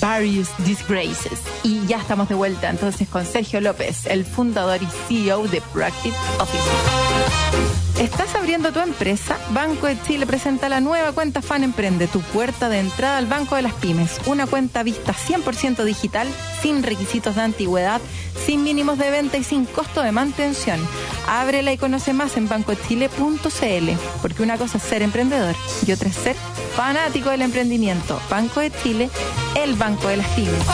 [0.00, 1.40] Various Disgraces.
[1.62, 6.16] Y ya estamos de vuelta entonces con Sergio López, el fundador y CEO de Proactive
[6.38, 7.85] Office.
[7.98, 9.38] ¿Estás abriendo tu empresa?
[9.50, 13.56] Banco de Chile presenta la nueva cuenta Fan Emprende, tu puerta de entrada al Banco
[13.56, 14.20] de las Pymes.
[14.26, 16.28] Una cuenta vista 100% digital,
[16.60, 18.02] sin requisitos de antigüedad,
[18.44, 20.78] sin mínimos de venta y sin costo de mantención.
[21.26, 25.56] Ábrela y conoce más en bancochile.cl, porque una cosa es ser emprendedor
[25.86, 26.36] y otra es ser
[26.76, 28.20] fanático del emprendimiento.
[28.28, 29.08] Banco de Chile,
[29.54, 30.66] el Banco de las Pymes.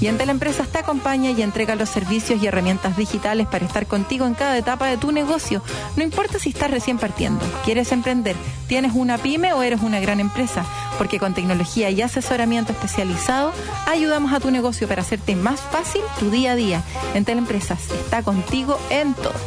[0.00, 4.26] Y la Empresa te acompaña y entrega los servicios y herramientas digitales para estar contigo
[4.26, 5.62] en cada etapa de tu negocio.
[5.96, 10.20] No importa si estás recién partiendo, quieres emprender, tienes una pyme o eres una gran
[10.20, 10.64] empresa,
[10.98, 13.52] porque con tecnología y asesoramiento especializado
[13.86, 16.82] ayudamos a tu negocio para hacerte más fácil tu día a día.
[17.14, 19.40] Entel Empresas está contigo en todas.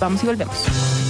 [0.00, 1.09] Vamos y volvemos.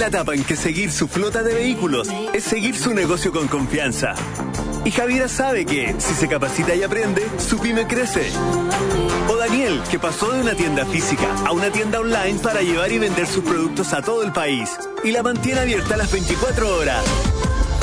[0.00, 4.14] La etapa en que seguir su flota de vehículos es seguir su negocio con confianza.
[4.82, 8.30] Y Javiera sabe que, si se capacita y aprende, su pyme crece.
[9.28, 12.98] O Daniel, que pasó de una tienda física a una tienda online para llevar y
[12.98, 14.70] vender sus productos a todo el país
[15.04, 17.04] y la mantiene abierta las 24 horas.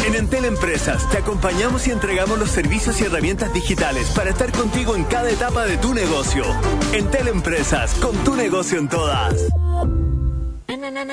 [0.07, 4.95] En Entel Empresas te acompañamos y entregamos los servicios y herramientas digitales para estar contigo
[4.95, 6.45] en cada etapa de tu negocio.
[6.93, 9.35] Entel Empresas, con tu negocio en todas.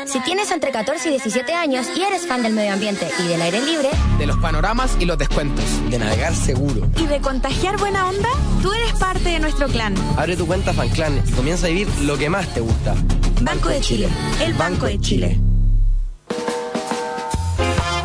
[0.06, 3.42] Si tienes entre 14 y 17 años y eres fan del medio ambiente y del
[3.42, 8.08] aire libre, de los panoramas y los descuentos, de navegar seguro y de contagiar buena
[8.08, 8.28] onda,
[8.62, 9.94] tú eres parte de nuestro clan.
[10.16, 12.94] Abre tu cuenta FanClan y comienza a vivir lo que más te gusta.
[13.40, 14.08] Banco de Chile,
[14.40, 15.40] el Banco de Chile.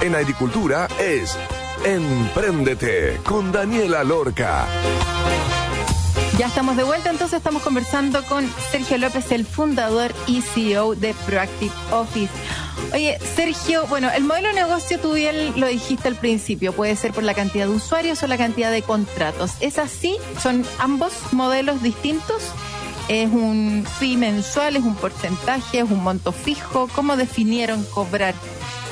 [0.01, 1.38] En agricultura es
[1.86, 4.65] Emprendete con Daniela Lorca.
[6.39, 11.13] Ya estamos de vuelta, entonces estamos conversando con Sergio López, el fundador y CEO de
[11.25, 12.32] Proactive Office.
[12.93, 17.12] Oye, Sergio, bueno, el modelo de negocio tú bien lo dijiste al principio, puede ser
[17.12, 19.52] por la cantidad de usuarios o la cantidad de contratos.
[19.60, 20.15] ¿Es así?
[20.41, 22.41] ¿Son ambos modelos distintos?
[23.10, 24.78] ¿Es un fee mensual?
[24.78, 25.80] ¿Es un porcentaje?
[25.80, 26.88] ¿Es un monto fijo?
[26.95, 28.34] ¿Cómo definieron cobrar?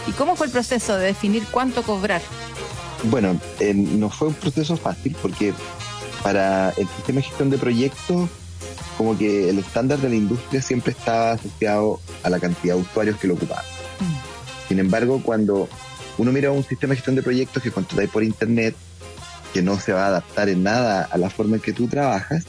[0.05, 2.21] ¿Y cómo fue el proceso de definir cuánto cobrar?
[3.03, 5.53] Bueno, eh, no fue un proceso fácil porque
[6.23, 8.29] para el sistema de gestión de proyectos,
[8.97, 13.17] como que el estándar de la industria siempre estaba asociado a la cantidad de usuarios
[13.17, 13.65] que lo ocupaban.
[13.99, 14.67] Mm.
[14.67, 15.69] Sin embargo, cuando
[16.17, 18.75] uno mira un sistema de gestión de proyectos que contratáis por internet,
[19.53, 22.45] que no se va a adaptar en nada a la forma en que tú trabajas,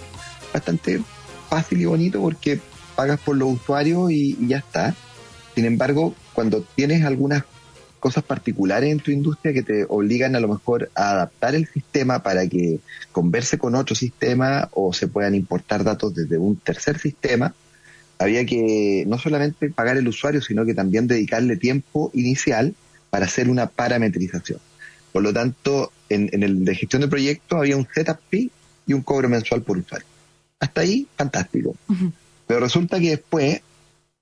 [0.53, 1.03] bastante
[1.49, 2.61] fácil y bonito porque
[2.97, 4.95] pagas por los usuarios y ya está.
[5.55, 7.45] Sin embargo, cuando tienes algunas
[7.99, 12.23] cosas particulares en tu industria que te obligan a lo mejor a adaptar el sistema
[12.23, 12.81] para que
[13.13, 17.55] converse con otro sistema o se puedan importar datos desde un tercer sistema,
[18.19, 22.75] había que no solamente pagar el usuario, sino que también dedicarle tiempo inicial
[23.11, 24.61] para hacer una parametrización.
[25.13, 28.51] Por lo tanto, en, el de gestión de proyectos había un setup fee
[28.87, 30.07] y un cobro mensual por usuario.
[30.61, 31.77] Hasta ahí, fantástico.
[32.47, 33.61] Pero resulta que después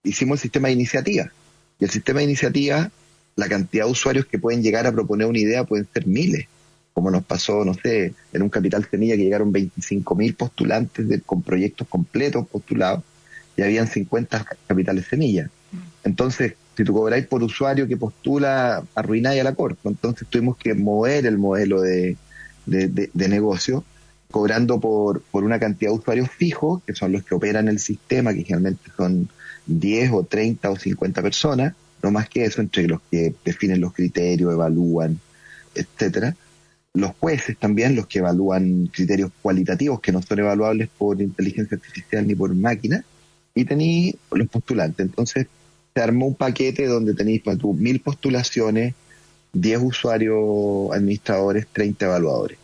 [0.02, 1.32] hicimos el sistema de iniciativa.
[1.78, 2.90] Y el sistema de iniciativa
[3.36, 6.46] la cantidad de usuarios que pueden llegar a proponer una idea pueden ser miles,
[6.94, 11.42] como nos pasó, no sé, en un Capital Semilla que llegaron 25 mil postulantes con
[11.42, 13.04] proyectos completos postulados
[13.56, 15.50] y habían 50 Capitales Semilla.
[16.04, 19.80] Entonces, si tú cobráis por usuario que postula, arruináis a la corte.
[19.84, 22.16] Entonces tuvimos que mover el modelo de,
[22.66, 23.84] de, negocio
[24.30, 28.32] cobrando por, por una cantidad de usuarios fijos, que son los que operan el sistema,
[28.34, 29.28] que generalmente son
[29.66, 33.92] 10 o 30 o 50 personas, no más que eso, entre los que definen los
[33.92, 35.18] criterios, evalúan,
[35.74, 36.36] etcétera.
[36.94, 42.26] Los jueces también, los que evalúan criterios cualitativos que no son evaluables por inteligencia artificial
[42.26, 43.04] ni por máquina,
[43.54, 45.04] y tenéis los postulantes.
[45.04, 45.46] Entonces,
[45.94, 48.94] se armó un paquete donde tenéis pues, mil postulaciones,
[49.54, 52.58] 10 usuarios administradores, 30 evaluadores.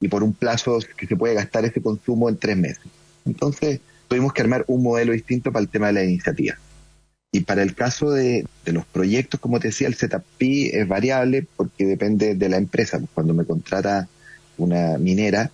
[0.00, 2.84] Y por un plazo que se puede gastar ese consumo en tres meses.
[3.24, 6.56] Entonces, tuvimos que armar un modelo distinto para el tema de la iniciativa.
[7.34, 11.86] Y para el caso de, los proyectos, como te decía, el setup es variable porque
[11.86, 13.00] depende de la empresa.
[13.14, 14.06] Cuando me contrata
[14.58, 15.50] una minera,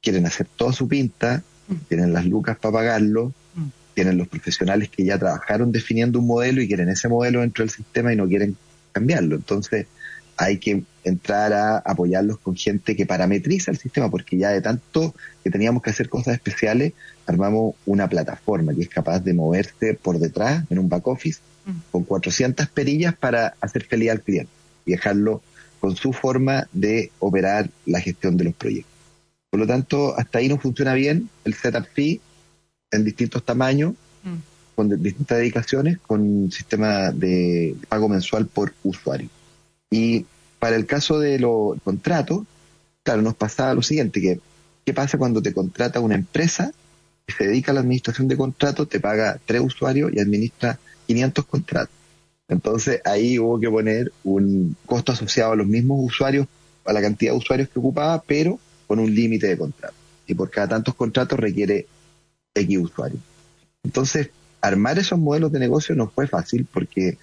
[0.00, 1.74] quieren hacer toda su pinta, mm.
[1.88, 3.66] tienen las lucas para pagarlo, mm.
[3.94, 7.70] tienen los profesionales que ya trabajaron definiendo un modelo y quieren ese modelo dentro del
[7.70, 8.56] sistema y no quieren
[8.92, 9.36] cambiarlo.
[9.36, 9.86] Entonces,
[10.38, 15.14] hay que entrar a apoyarlos con gente que parametriza el sistema, porque ya de tanto
[15.42, 16.92] que teníamos que hacer cosas especiales,
[17.26, 21.72] armamos una plataforma que es capaz de moverse por detrás en un back office mm.
[21.90, 24.52] con 400 perillas para hacer feliz al cliente
[24.86, 25.42] y dejarlo
[25.80, 28.92] con su forma de operar la gestión de los proyectos.
[29.50, 32.20] Por lo tanto, hasta ahí no funciona bien el setup fee
[32.92, 34.36] en distintos tamaños, mm.
[34.76, 39.28] con distintas dedicaciones, con un sistema de pago mensual por usuario.
[39.90, 40.26] Y
[40.58, 42.42] para el caso de los contratos,
[43.02, 44.40] claro, nos pasaba lo siguiente, que
[44.84, 46.72] ¿qué pasa cuando te contrata una empresa
[47.26, 51.44] que se dedica a la administración de contratos, te paga tres usuarios y administra 500
[51.46, 51.94] contratos?
[52.48, 56.46] Entonces ahí hubo que poner un costo asociado a los mismos usuarios,
[56.84, 59.98] a la cantidad de usuarios que ocupaba, pero con un límite de contratos.
[60.26, 61.86] Y por cada tantos contratos requiere
[62.54, 63.20] X usuarios.
[63.84, 67.18] Entonces, armar esos modelos de negocio no fue fácil porque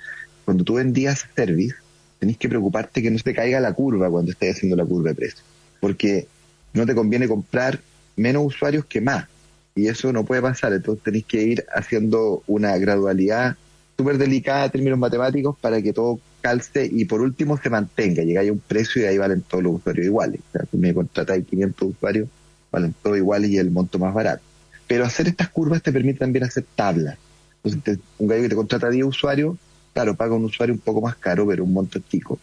[0.45, 1.75] cuando tú vendías service,
[2.19, 5.15] tenés que preocuparte que no se caiga la curva cuando estés haciendo la curva de
[5.15, 5.43] precio.
[5.79, 6.27] Porque
[6.73, 7.79] no te conviene comprar
[8.15, 9.27] menos usuarios que más.
[9.75, 10.73] Y eso no puede pasar.
[10.73, 13.57] Entonces tenéis que ir haciendo una gradualidad
[13.97, 18.23] súper delicada en términos matemáticos para que todo calce y por último se mantenga.
[18.23, 20.41] Llegáis a un precio y ahí valen todos los usuarios iguales.
[20.49, 22.27] O sea, si me contratáis 500 usuarios,
[22.71, 24.43] valen todos iguales y el monto más barato.
[24.87, 27.17] Pero hacer estas curvas te permite también hacer tablas.
[27.63, 29.57] Entonces, un gallo que te contrata 10 usuarios
[29.95, 32.37] claro, paga un usuario un poco más caro, pero un monto chico.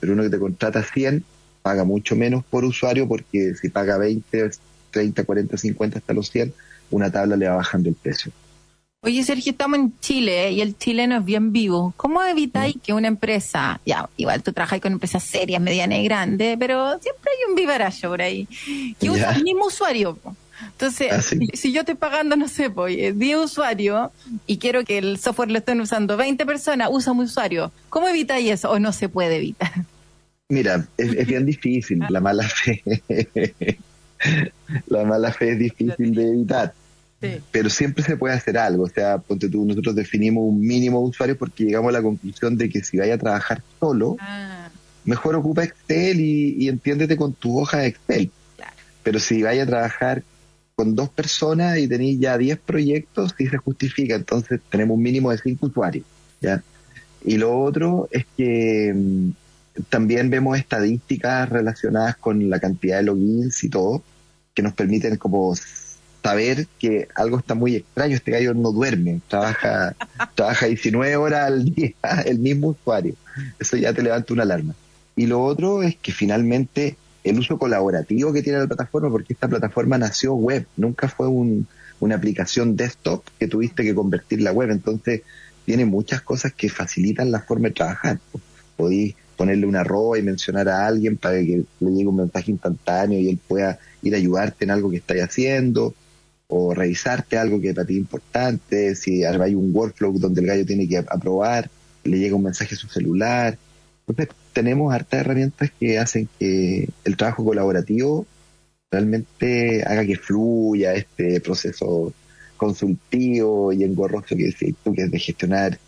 [0.00, 1.24] Pero uno que te contrata 100
[1.62, 4.50] paga mucho menos por usuario porque si paga 20,
[4.90, 6.52] 30, 40, 50 hasta los 100,
[6.90, 8.32] una tabla le va bajando el precio.
[9.02, 10.52] Oye, Sergio, estamos en Chile ¿eh?
[10.52, 11.94] y el chileno es bien vivo.
[11.96, 16.56] ¿Cómo evitáis que una empresa, ya, igual tú trabajas con empresas serias, medianas y grandes,
[16.58, 18.48] pero siempre hay un vivaracho por ahí,
[18.98, 20.18] que usa el mismo usuario?
[20.66, 24.10] Entonces, Ah, si yo estoy pagando, no sé, pues, 10 usuarios
[24.46, 27.72] y quiero que el software lo estén usando 20 personas, usa un usuario.
[27.88, 29.70] ¿Cómo evitáis eso o no se puede evitar?
[30.48, 32.82] Mira, es, es bien difícil, la mala fe.
[34.86, 36.74] la mala fe es difícil de evitar.
[37.52, 38.84] Pero siempre se puede hacer algo.
[38.84, 42.56] O sea, ponte tú, nosotros definimos un mínimo de usuarios porque llegamos a la conclusión
[42.56, 44.70] de que si vaya a trabajar solo, Ah,
[45.04, 48.30] mejor ocupa Excel y, y entiéndete con tu hoja de Excel.
[49.02, 50.22] Pero si vaya a trabajar
[50.80, 54.14] con dos personas y tenéis ya 10 proyectos, sí se justifica.
[54.14, 56.06] Entonces tenemos un mínimo de 5 usuarios.
[56.40, 56.62] ¿ya?
[57.22, 59.30] Y lo otro es que mm,
[59.90, 64.02] también vemos estadísticas relacionadas con la cantidad de logins y todo,
[64.54, 65.54] que nos permiten como
[66.22, 68.16] saber que algo está muy extraño.
[68.16, 69.94] Este gallo no duerme, trabaja,
[70.34, 71.92] trabaja 19 horas al día,
[72.24, 73.16] el mismo usuario.
[73.58, 74.74] Eso ya te levanta una alarma.
[75.14, 79.48] Y lo otro es que finalmente el uso colaborativo que tiene la plataforma, porque esta
[79.48, 81.66] plataforma nació web, nunca fue un,
[82.00, 84.70] una aplicación desktop que tuviste que convertir la web.
[84.70, 85.22] Entonces,
[85.64, 88.18] tiene muchas cosas que facilitan la forma de trabajar.
[88.76, 93.18] Podéis ponerle una arroba y mencionar a alguien para que le llegue un mensaje instantáneo
[93.18, 95.94] y él pueda ir a ayudarte en algo que estáis haciendo
[96.48, 98.94] o revisarte algo que para ti es importante.
[98.96, 101.70] Si hay un workflow donde el gallo tiene que aprobar,
[102.04, 103.56] le llega un mensaje a su celular.
[104.10, 108.26] Entonces, tenemos hartas herramientas que hacen que el trabajo colaborativo
[108.90, 112.12] realmente haga que fluya este proceso
[112.56, 115.78] consultivo y engorroso que decís tú, que es de gestionar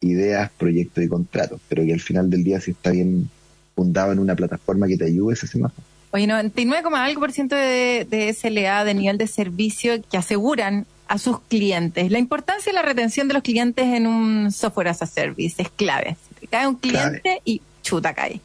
[0.00, 3.28] ideas, proyectos y contratos, pero que al final del día si está bien
[3.74, 5.86] fundado en una plataforma que te ayude, ese semáforo.
[6.12, 11.18] Oye, 99, algo por ciento de, de SLA, de nivel de servicio que aseguran a
[11.18, 12.10] sus clientes.
[12.10, 15.68] La importancia de la retención de los clientes en un software as a service es
[15.68, 16.16] clave.
[16.50, 18.40] Cae un cliente y chuta cae.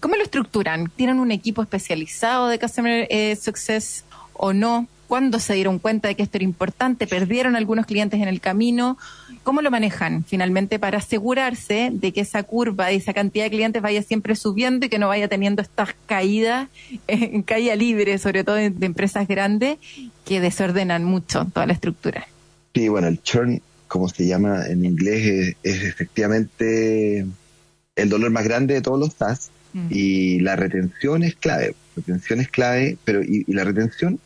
[0.00, 0.90] ¿Cómo lo estructuran?
[0.96, 4.88] ¿Tienen un equipo especializado de Customer eh, Success o no?
[5.08, 7.06] ¿Cuándo se dieron cuenta de que esto era importante?
[7.06, 8.96] ¿Perdieron algunos clientes en el camino?
[9.42, 13.82] ¿Cómo lo manejan finalmente para asegurarse de que esa curva y esa cantidad de clientes
[13.82, 16.68] vaya siempre subiendo y que no vaya teniendo estas caídas,
[17.08, 19.78] en caída libre, sobre todo de, de empresas grandes,
[20.24, 22.26] que desordenan mucho toda la estructura?
[22.74, 23.60] Sí, bueno, el churn,
[23.90, 27.26] como se llama en inglés, es, es efectivamente
[27.96, 29.86] el dolor más grande de todos los SaaS Mm.
[29.90, 31.74] y la retención es clave.
[31.96, 34.18] Retención es clave, pero y, y la retención,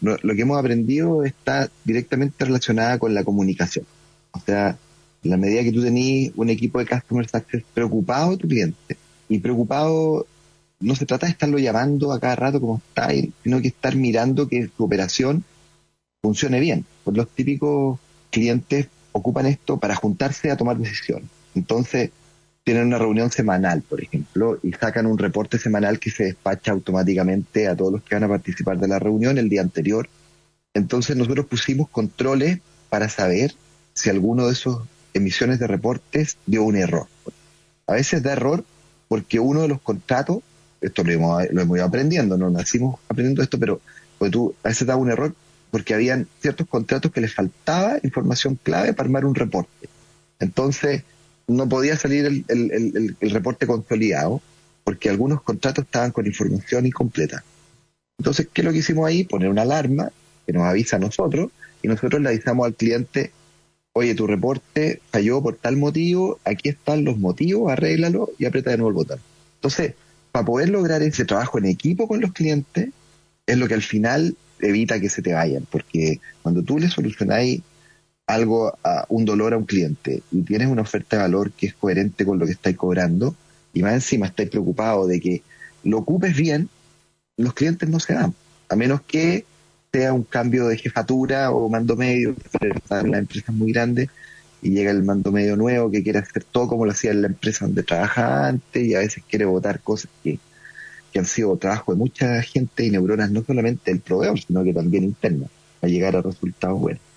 [0.00, 3.86] lo, lo que hemos aprendido está directamente relacionada con la comunicación.
[4.32, 4.76] O sea,
[5.22, 8.96] la medida que tú tenés un equipo de Customer Success preocupado de tu cliente
[9.28, 10.26] y preocupado
[10.80, 13.10] no se trata de estarlo llamando a cada rato como está,
[13.44, 15.44] sino que estar mirando que su operación
[16.20, 16.84] funcione bien.
[17.04, 18.00] Pues los típicos
[18.30, 21.28] clientes ocupan esto para juntarse a tomar decisiones.
[21.54, 22.10] Entonces,
[22.64, 27.66] tienen una reunión semanal, por ejemplo, y sacan un reporte semanal que se despacha automáticamente
[27.66, 30.08] a todos los que van a participar de la reunión el día anterior.
[30.74, 33.54] Entonces nosotros pusimos controles para saber
[33.94, 34.82] si alguno de esos
[35.12, 37.06] emisiones de reportes dio un error.
[37.86, 38.64] A veces da error
[39.08, 40.38] porque uno de los contratos,
[40.80, 43.80] esto lo hemos, lo hemos ido aprendiendo, no nacimos aprendiendo esto, pero
[44.18, 45.34] pues tú, a veces da un error
[45.72, 49.88] porque habían ciertos contratos que les faltaba información clave para armar un reporte.
[50.38, 51.02] Entonces,
[51.48, 54.42] no podía salir el, el, el, reporte consolidado
[54.84, 57.42] porque algunos contratos estaban con información incompleta.
[58.18, 59.24] Entonces, ¿qué es lo que hicimos ahí?
[59.24, 60.12] Poner una alarma
[60.46, 61.50] que nos avisa a nosotros
[61.82, 63.32] y nosotros le avisamos al cliente,
[63.94, 68.76] oye, tu reporte falló por tal motivo, aquí están los motivos, arréglalo y aprieta de
[68.76, 69.20] nuevo el botón.
[69.54, 69.94] Entonces,
[70.32, 72.90] para poder lograr ese trabajo en equipo con los clientes,
[73.46, 74.36] es lo que al final
[74.68, 77.60] evita que se te vayan, porque cuando tú le solucionáis
[78.26, 81.74] algo, a un dolor a un cliente y tienes una oferta de valor que es
[81.74, 83.34] coherente con lo que estáis cobrando
[83.74, 85.42] y más encima estáis preocupados de que
[85.84, 86.68] lo ocupes bien,
[87.36, 88.34] los clientes no se dan,
[88.68, 89.44] a menos que
[89.92, 92.34] sea un cambio de jefatura o mando medio,
[92.90, 94.08] la empresa es muy grande
[94.62, 97.28] y llega el mando medio nuevo que quiere hacer todo como lo hacía en la
[97.28, 100.38] empresa donde trabaja antes y a veces quiere votar cosas que,
[101.12, 104.72] que han sido trabajo de mucha gente y neuronas no solamente del proveedor, sino que
[104.72, 105.50] también internas,
[105.80, 107.11] para llegar a resultados buenos.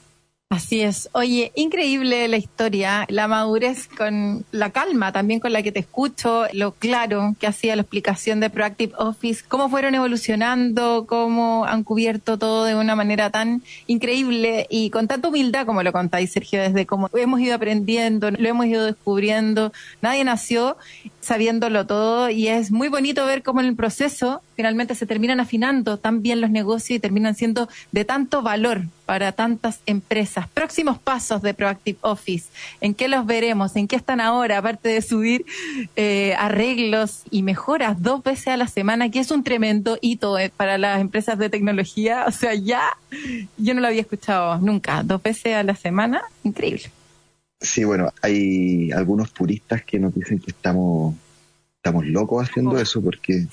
[0.51, 1.09] Así es.
[1.11, 6.45] Oye, increíble la historia, la madurez con la calma también con la que te escucho,
[6.53, 12.37] lo claro que hacía la explicación de Proactive Office, cómo fueron evolucionando, cómo han cubierto
[12.37, 16.85] todo de una manera tan increíble y con tanta humildad como lo contáis, Sergio, desde
[16.85, 19.73] cómo hemos ido aprendiendo, lo hemos ido descubriendo.
[20.03, 20.77] Nadie nació
[21.21, 25.97] sabiéndolo todo y es muy bonito ver cómo en el proceso finalmente se terminan afinando
[25.97, 30.47] tan bien los negocios y terminan siendo de tanto valor para tantas empresas.
[30.47, 32.49] Próximos pasos de Proactive Office,
[32.81, 33.75] ¿en qué los veremos?
[33.75, 34.57] ¿En qué están ahora?
[34.57, 35.45] Aparte de subir
[35.95, 40.51] eh, arreglos y mejoras dos veces a la semana, que es un tremendo hito eh,
[40.55, 42.25] para las empresas de tecnología.
[42.27, 42.97] O sea, ya
[43.57, 45.03] yo no lo había escuchado nunca.
[45.03, 46.91] Dos veces a la semana, increíble.
[47.61, 51.15] Sí, bueno, hay algunos puristas que nos dicen que estamos,
[51.77, 52.79] estamos locos haciendo oh.
[52.79, 53.47] eso porque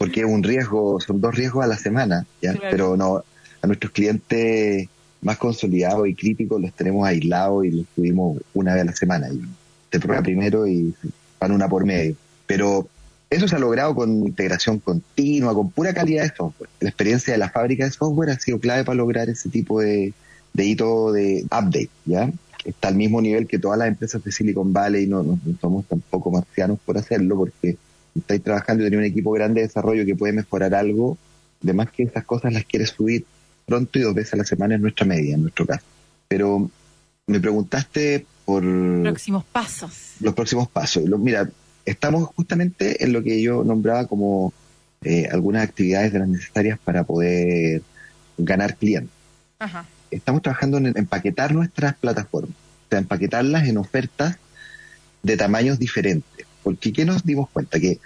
[0.00, 2.54] porque es un riesgo, son dos riesgos a la semana, ¿ya?
[2.70, 3.22] Pero no,
[3.62, 4.88] a nuestros clientes
[5.22, 9.28] más consolidados y críticos los tenemos aislados y los tuvimos una vez a la semana.
[9.28, 9.40] Y
[9.90, 10.94] te prueba primero y
[11.38, 12.16] van una por medio.
[12.46, 12.88] Pero
[13.28, 16.70] eso se ha logrado con integración continua, con pura calidad de software.
[16.80, 20.12] La experiencia de la fábrica de software ha sido clave para lograr ese tipo de,
[20.56, 22.30] hito de update, ¿ya?
[22.64, 26.30] Está al mismo nivel que todas las empresas de Silicon Valley, no, no somos tampoco
[26.30, 27.76] marcianos por hacerlo, porque
[28.14, 31.16] estáis trabajando y tenéis un equipo grande de desarrollo que puede mejorar algo,
[31.62, 33.24] de más que esas cosas las quieres subir
[33.70, 35.84] pronto y dos veces a la semana es nuestra media, en nuestro caso.
[36.26, 36.68] Pero
[37.26, 38.64] me preguntaste por...
[39.02, 40.14] Próximos pasos.
[40.18, 41.04] Los próximos pasos.
[41.20, 41.48] mira,
[41.84, 44.52] estamos justamente en lo que yo nombraba como
[45.04, 47.82] eh, algunas actividades de las necesarias para poder
[48.36, 49.14] ganar clientes.
[50.10, 54.36] Estamos trabajando en empaquetar nuestras plataformas, o sea, empaquetarlas en ofertas
[55.22, 56.44] de tamaños diferentes.
[56.64, 57.78] Porque ¿qué nos dimos cuenta?
[57.78, 58.00] Que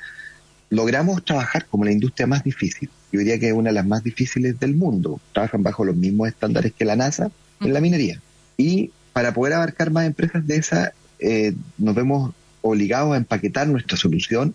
[0.71, 2.91] logramos trabajar como la industria más difícil.
[3.13, 5.21] Yo diría que es una de las más difíciles del mundo.
[5.33, 8.21] Trabajan bajo los mismos estándares que la NASA en la minería.
[8.57, 13.97] Y para poder abarcar más empresas de esa, eh, nos vemos obligados a empaquetar nuestra
[13.97, 14.55] solución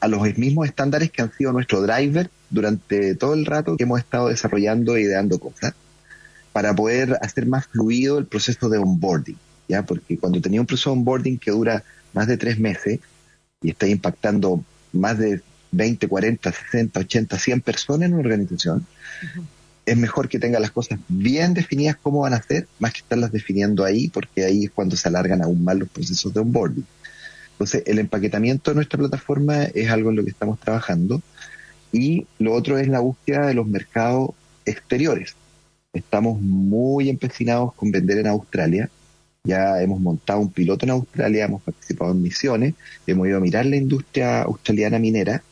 [0.00, 4.00] a los mismos estándares que han sido nuestro driver durante todo el rato que hemos
[4.00, 5.74] estado desarrollando e ideando cosas
[6.52, 9.36] para poder hacer más fluido el proceso de onboarding,
[9.68, 9.84] ¿ya?
[9.84, 12.98] Porque cuando tenía un proceso de onboarding que dura más de tres meses,
[13.62, 15.42] y está impactando más de
[15.72, 18.86] 20, 40, 60, 80, 100 personas en una organización,
[19.86, 23.32] es mejor que tenga las cosas bien definidas cómo van a ser, más que estarlas
[23.32, 26.86] definiendo ahí, porque ahí es cuando se alargan aún más los procesos de onboarding.
[27.52, 31.20] Entonces, el empaquetamiento de nuestra plataforma es algo en lo que estamos trabajando.
[31.92, 34.30] Y lo otro es la búsqueda de los mercados
[34.64, 35.34] exteriores.
[35.92, 38.88] Estamos muy empecinados con vender en Australia
[39.42, 42.74] ya hemos montado un piloto en Australia, hemos participado en misiones,
[43.06, 45.42] hemos ido a mirar la industria australiana minera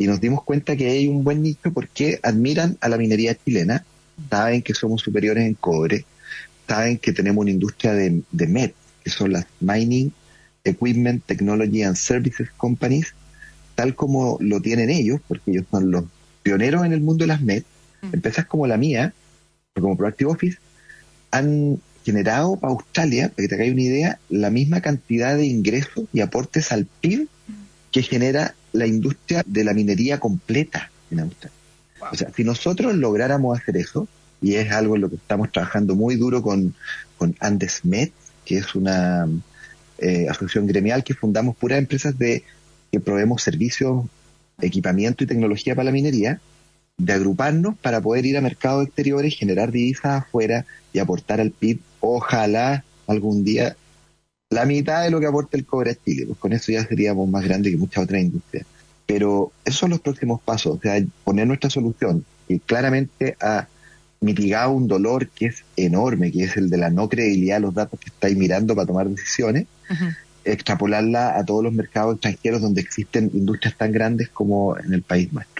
[0.00, 3.84] y nos dimos cuenta que hay un buen nicho porque admiran a la minería chilena,
[4.30, 6.06] saben que somos superiores en cobre,
[6.66, 8.74] saben que tenemos una industria de, de MET,
[9.04, 10.10] que son las Mining
[10.64, 13.14] Equipment Technology and Services Companies,
[13.74, 16.04] tal como lo tienen ellos, porque ellos son los
[16.42, 17.66] pioneros en el mundo de las MET,
[18.00, 18.14] mm.
[18.14, 19.12] empresas como la mía,
[19.74, 20.58] como Proactive Office,
[21.30, 26.06] han generado para Australia, para que te hagáis una idea, la misma cantidad de ingresos
[26.10, 27.28] y aportes al PIB
[27.90, 31.56] que genera la industria de la minería completa en Australia.
[32.12, 34.08] O sea, si nosotros lográramos hacer eso,
[34.40, 36.74] y es algo en lo que estamos trabajando muy duro con,
[37.18, 38.12] con Andesmet,
[38.44, 39.28] que es una
[39.98, 42.42] eh, asociación gremial que fundamos puras empresas de
[42.90, 44.06] que proveemos servicios,
[44.60, 46.40] equipamiento y tecnología para la minería,
[46.96, 51.80] de agruparnos para poder ir a mercados exteriores, generar divisas afuera y aportar al PIB,
[52.00, 53.76] ojalá algún día,
[54.50, 56.26] la mitad de lo que aporta el cobre a Chile.
[56.26, 58.66] Pues con eso ya seríamos más grandes que muchas otras industrias.
[59.06, 63.66] Pero esos son los próximos pasos, o sea, poner nuestra solución, que claramente ha
[64.20, 67.74] mitigado un dolor que es enorme, que es el de la no credibilidad de los
[67.74, 69.66] datos que estáis mirando para tomar decisiones,
[70.44, 75.32] extrapolarla a todos los mercados extranjeros donde existen industrias tan grandes como en el país
[75.32, 75.59] nuestro.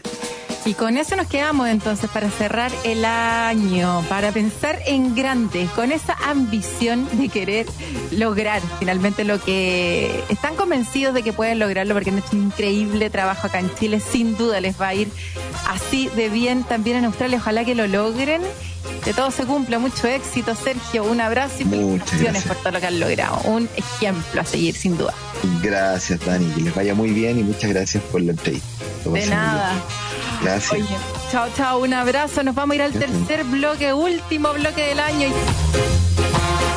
[0.67, 5.91] Y con eso nos quedamos entonces para cerrar el año, para pensar en grande, con
[5.91, 7.67] esa ambición de querer
[8.11, 13.09] lograr finalmente lo que están convencidos de que pueden lograrlo porque han hecho un increíble
[13.09, 14.01] trabajo acá en Chile.
[14.01, 15.09] Sin duda les va a ir
[15.67, 17.39] así de bien también en Australia.
[17.39, 18.43] Ojalá que lo logren.
[19.05, 21.05] Que todo se cumpla, mucho éxito, Sergio.
[21.05, 23.41] Un abrazo y felicitaciones por todo lo que han logrado.
[23.45, 25.15] Un ejemplo a seguir, sin duda.
[25.63, 26.47] Gracias, Dani.
[26.53, 28.69] Que les vaya muy bien y muchas gracias por la entrevista.
[29.07, 29.73] De nada.
[30.43, 30.73] Gracias.
[30.73, 30.97] Oye,
[31.31, 32.43] chao, chao, un abrazo.
[32.43, 35.29] Nos vamos a ir al tercer bloque, último bloque del año.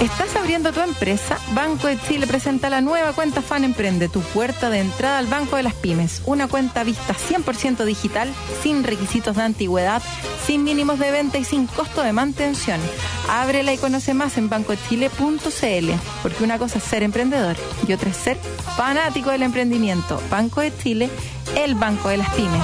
[0.04, 1.38] ¿Estás abriendo tu empresa?
[1.54, 5.56] Banco de Chile presenta la nueva cuenta Fan Emprende, tu puerta de entrada al Banco
[5.56, 6.22] de las Pymes.
[6.26, 8.30] Una cuenta vista 100% digital,
[8.62, 10.02] sin requisitos de antigüedad,
[10.46, 12.82] sin mínimos de venta y sin costo de mantención.
[13.30, 15.92] Ábrela y conoce más en bancochile.cl,
[16.22, 17.56] porque una cosa es ser emprendedor
[17.88, 18.38] y otra es ser
[18.76, 20.22] fanático del emprendimiento.
[20.30, 21.10] Banco de Chile,
[21.56, 22.62] el Banco de las Pymes.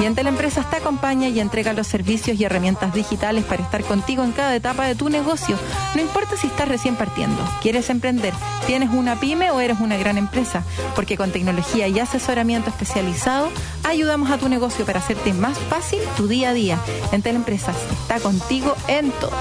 [0.00, 4.24] Y en Teleempresas te acompaña y entrega los servicios y herramientas digitales para estar contigo
[4.24, 5.56] en cada etapa de tu negocio.
[5.94, 8.32] No importa si estás recién partiendo, quieres emprender,
[8.66, 10.62] tienes una pyme o eres una gran empresa,
[10.94, 13.50] porque con tecnología y asesoramiento especializado
[13.84, 16.78] ayudamos a tu negocio para hacerte más fácil tu día a día.
[17.12, 19.32] En Teleempresas está contigo en todo.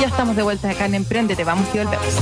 [0.00, 2.14] Ya estamos de vuelta acá en Emprende, te vamos y volvemos.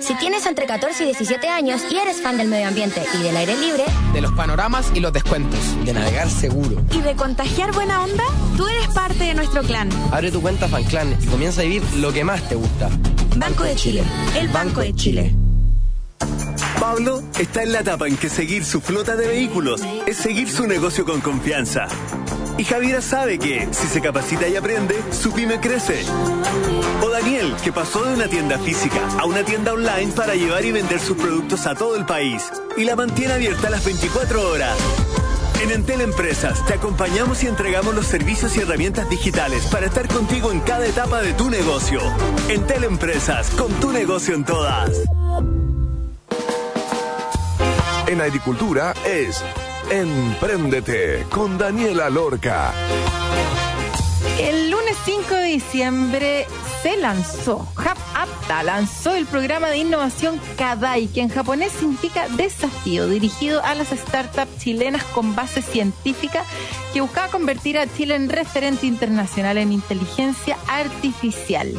[0.00, 3.36] Si tienes entre 14 y 17 años y eres fan del medio ambiente y del
[3.36, 5.58] aire libre, De los panoramas y los descuentos.
[5.84, 6.82] De navegar seguro.
[6.90, 8.24] ¿Y de contagiar buena onda?
[8.56, 9.90] Tú eres parte de nuestro clan.
[10.10, 12.88] Abre tu cuenta FanClan y comienza a vivir lo que más te gusta.
[13.36, 14.02] Banco de Chile.
[14.36, 15.34] El Banco de Chile.
[16.80, 20.66] Pablo está en la etapa en que seguir su flota de vehículos es seguir su
[20.66, 21.88] negocio con confianza.
[22.58, 26.04] Y Javiera sabe que si se capacita y aprende, su pyme crece.
[27.00, 30.72] O Daniel, que pasó de una tienda física a una tienda online para llevar y
[30.72, 34.76] vender sus productos a todo el país y la mantiene abierta las 24 horas.
[35.62, 40.50] En Entel Empresas te acompañamos y entregamos los servicios y herramientas digitales para estar contigo
[40.50, 42.00] en cada etapa de tu negocio.
[42.48, 44.90] Entel Empresas, con tu negocio en todas.
[48.08, 49.44] En agricultura es
[49.90, 52.74] Empréndete con Daniela Lorca.
[54.38, 56.46] El lunes 5 de diciembre
[56.82, 63.64] se lanzó, Hub lanzó el programa de innovación Kadai, que en japonés significa desafío, dirigido
[63.64, 66.44] a las startups chilenas con base científica,
[66.92, 71.72] que buscaba convertir a Chile en referente internacional en inteligencia artificial.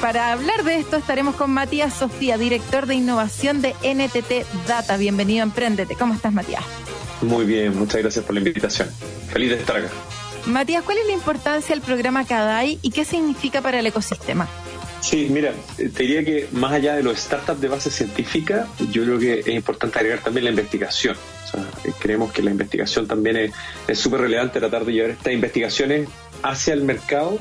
[0.00, 4.96] Para hablar de esto estaremos con Matías Sofía, director de innovación de NTT Data.
[4.96, 5.96] Bienvenido a Emprendete.
[5.96, 6.62] ¿Cómo estás, Matías?
[7.22, 8.88] Muy bien, muchas gracias por la invitación.
[9.32, 9.88] Feliz de estar acá.
[10.46, 14.48] Matías, ¿cuál es la importancia del programa CADAI y qué significa para el ecosistema?
[15.00, 19.18] Sí, mira, te diría que más allá de los startups de base científica, yo creo
[19.18, 21.16] que es importante agregar también la investigación.
[21.44, 23.52] O sea, creemos que la investigación también
[23.86, 26.08] es súper relevante tratar de llevar estas investigaciones
[26.42, 27.38] hacia el mercado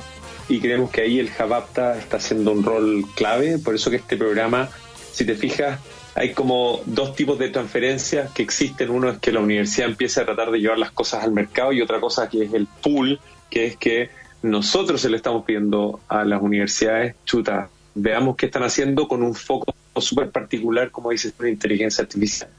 [0.49, 3.57] y creemos que ahí el Javapta está haciendo un rol clave.
[3.57, 4.69] Por eso que este programa,
[5.11, 5.80] si te fijas,
[6.18, 8.89] hay como dos tipos de transferencias que existen.
[8.89, 11.82] Uno es que la universidad empieza a tratar de llevar las cosas al mercado y
[11.82, 13.20] otra cosa que es el pool,
[13.51, 14.09] que es que
[14.41, 19.36] nosotros se le estamos pidiendo a las universidades, chuta, veamos qué están haciendo con un
[19.36, 22.49] foco súper particular, como dices, inteligencia artificial.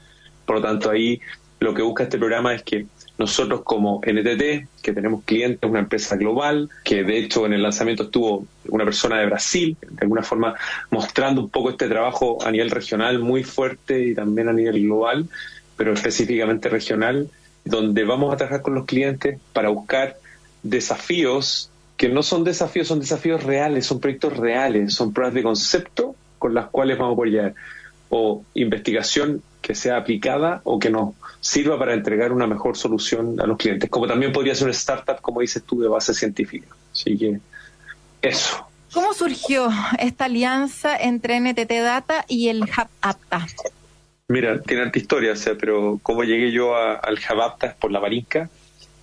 [0.45, 1.19] Por lo tanto, ahí
[1.59, 2.85] lo que busca este programa es que
[3.19, 8.03] nosotros como NTT, que tenemos clientes, una empresa global, que de hecho en el lanzamiento
[8.03, 10.55] estuvo una persona de Brasil, de alguna forma
[10.89, 15.27] mostrando un poco este trabajo a nivel regional muy fuerte y también a nivel global,
[15.75, 17.29] pero específicamente regional,
[17.65, 20.17] donde vamos a trabajar con los clientes para buscar
[20.63, 26.15] desafíos que no son desafíos, son desafíos reales, son proyectos reales, son pruebas de concepto
[26.37, 27.53] con las cuales vamos a apoyar
[28.09, 33.45] o investigación que sea aplicada o que nos sirva para entregar una mejor solución a
[33.45, 36.67] los clientes, como también podría ser una startup, como dices tú, de base científica.
[36.91, 37.39] Así que
[38.21, 38.65] eso.
[38.93, 43.45] ¿Cómo surgió esta alianza entre NTT Data y el Hub Apta?
[44.27, 47.73] Mira, tiene alta historia, o sea, pero cómo llegué yo a- al Hub Apta es
[47.75, 48.49] por la Barinca.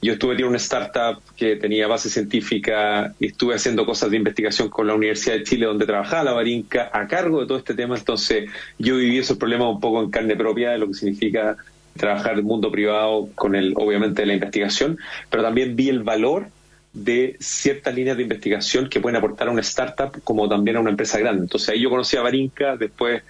[0.07, 4.69] Yo estuve en una startup que tenía base científica y estuve haciendo cosas de investigación
[4.69, 7.99] con la Universidad de Chile donde trabajaba la Barinca a cargo de todo este tema.
[7.99, 8.49] Entonces
[8.79, 11.57] yo viví esos problemas un poco en carne propia de lo que significa
[11.97, 14.97] trabajar en el mundo privado con el, obviamente, la investigación,
[15.29, 16.51] pero también vi el valor
[16.93, 20.91] de ciertas líneas de investigación que pueden aportar a una startup como también a una
[20.91, 21.43] empresa grande.
[21.43, 23.25] Entonces ahí yo conocí a Barinca, después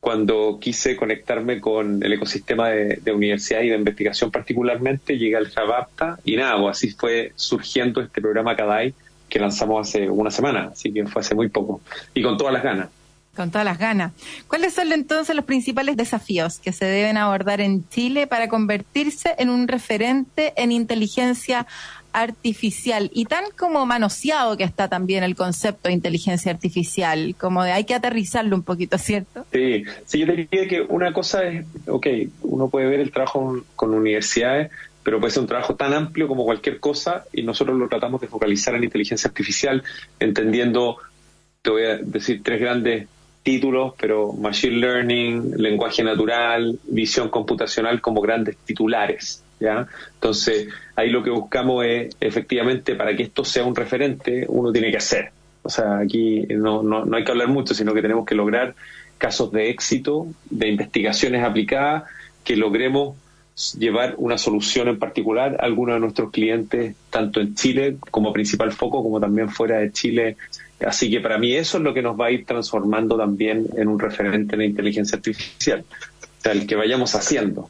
[0.00, 5.50] cuando quise conectarme con el ecosistema de, de universidad y de investigación particularmente, llegué al
[5.50, 8.94] Javapta y nada, pues así fue surgiendo este programa CADAI
[9.28, 11.80] que lanzamos hace una semana, así que fue hace muy poco
[12.14, 12.88] y con todas las ganas.
[13.36, 14.12] Con todas las ganas.
[14.48, 19.50] ¿Cuáles son entonces los principales desafíos que se deben abordar en Chile para convertirse en
[19.50, 21.66] un referente en inteligencia
[22.12, 23.10] artificial?
[23.14, 27.84] Y tan como manoseado que está también el concepto de inteligencia artificial, como de hay
[27.84, 29.46] que aterrizarlo un poquito, ¿cierto?
[29.52, 32.06] Sí, yo diría que una cosa es, ok,
[32.42, 34.70] uno puede ver el trabajo con universidades,
[35.02, 38.28] pero puede ser un trabajo tan amplio como cualquier cosa y nosotros lo tratamos de
[38.28, 39.82] focalizar en inteligencia artificial,
[40.18, 40.98] entendiendo,
[41.62, 43.08] te voy a decir tres grandes
[43.42, 49.42] títulos, pero Machine Learning, lenguaje natural, visión computacional como grandes titulares.
[49.60, 49.86] ¿Ya?
[50.14, 54.90] Entonces, ahí lo que buscamos es, efectivamente, para que esto sea un referente, uno tiene
[54.90, 55.30] que hacer.
[55.62, 58.74] O sea, aquí no, no, no hay que hablar mucho, sino que tenemos que lograr
[59.18, 62.04] casos de éxito, de investigaciones aplicadas,
[62.42, 63.16] que logremos
[63.78, 68.72] llevar una solución en particular a algunos de nuestros clientes, tanto en Chile como principal
[68.72, 70.36] foco, como también fuera de Chile.
[70.84, 73.88] Así que para mí eso es lo que nos va a ir transformando también en
[73.88, 77.68] un referente en la inteligencia artificial, o sea, el que vayamos haciendo.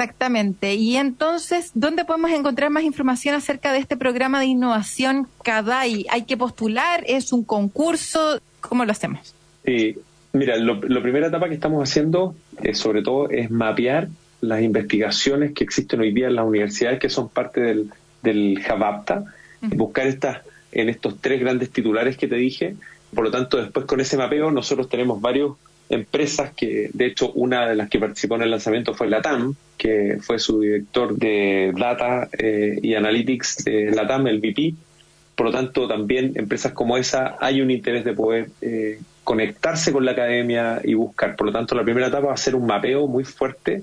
[0.00, 0.76] Exactamente.
[0.76, 6.06] Y entonces, ¿dónde podemos encontrar más información acerca de este programa de innovación CADAI?
[6.08, 7.04] ¿Hay que postular?
[7.06, 8.40] ¿Es un concurso?
[8.62, 9.34] ¿Cómo lo hacemos?
[9.62, 9.94] Sí,
[10.32, 14.08] mira, la primera etapa que estamos haciendo, eh, sobre todo, es mapear
[14.40, 17.90] las investigaciones que existen hoy día en las universidades que son parte del,
[18.22, 19.24] del Javapta,
[19.60, 20.38] buscar estas
[20.72, 22.74] en estos tres grandes titulares que te dije.
[23.14, 25.50] Por lo tanto, después con ese mapeo nosotros tenemos varias
[25.90, 30.18] empresas que, de hecho, una de las que participó en el lanzamiento fue Latam, que
[30.20, 34.74] fue su director de Data eh, y Analytics de Latam, el VP.
[35.34, 40.04] Por lo tanto, también empresas como esa hay un interés de poder eh, conectarse con
[40.04, 41.34] la academia y buscar.
[41.34, 43.82] Por lo tanto, la primera etapa va a ser un mapeo muy fuerte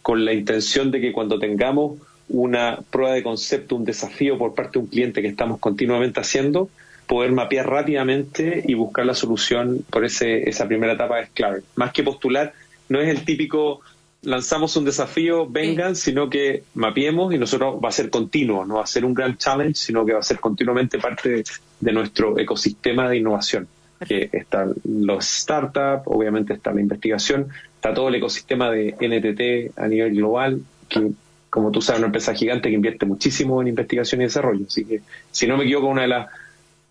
[0.00, 1.98] con la intención de que cuando tengamos
[2.28, 6.68] una prueba de concepto, un desafío por parte de un cliente que estamos continuamente haciendo,
[7.08, 11.62] poder mapear rápidamente y buscar la solución por ese, esa primera etapa es clave.
[11.74, 12.52] Más que postular,
[12.88, 13.80] no es el típico
[14.22, 18.82] lanzamos un desafío, vengan, sino que mapeemos y nosotros va a ser continuo, no va
[18.82, 21.44] a ser un gran challenge, sino que va a ser continuamente parte de,
[21.80, 23.68] de nuestro ecosistema de innovación
[24.06, 29.88] que están los startups, obviamente está la investigación, está todo el ecosistema de NTT a
[29.88, 31.10] nivel global, que
[31.50, 34.66] como tú sabes, una empresa gigante que invierte muchísimo en investigación y desarrollo.
[34.66, 35.00] Así que,
[35.30, 36.28] si no me equivoco, una de las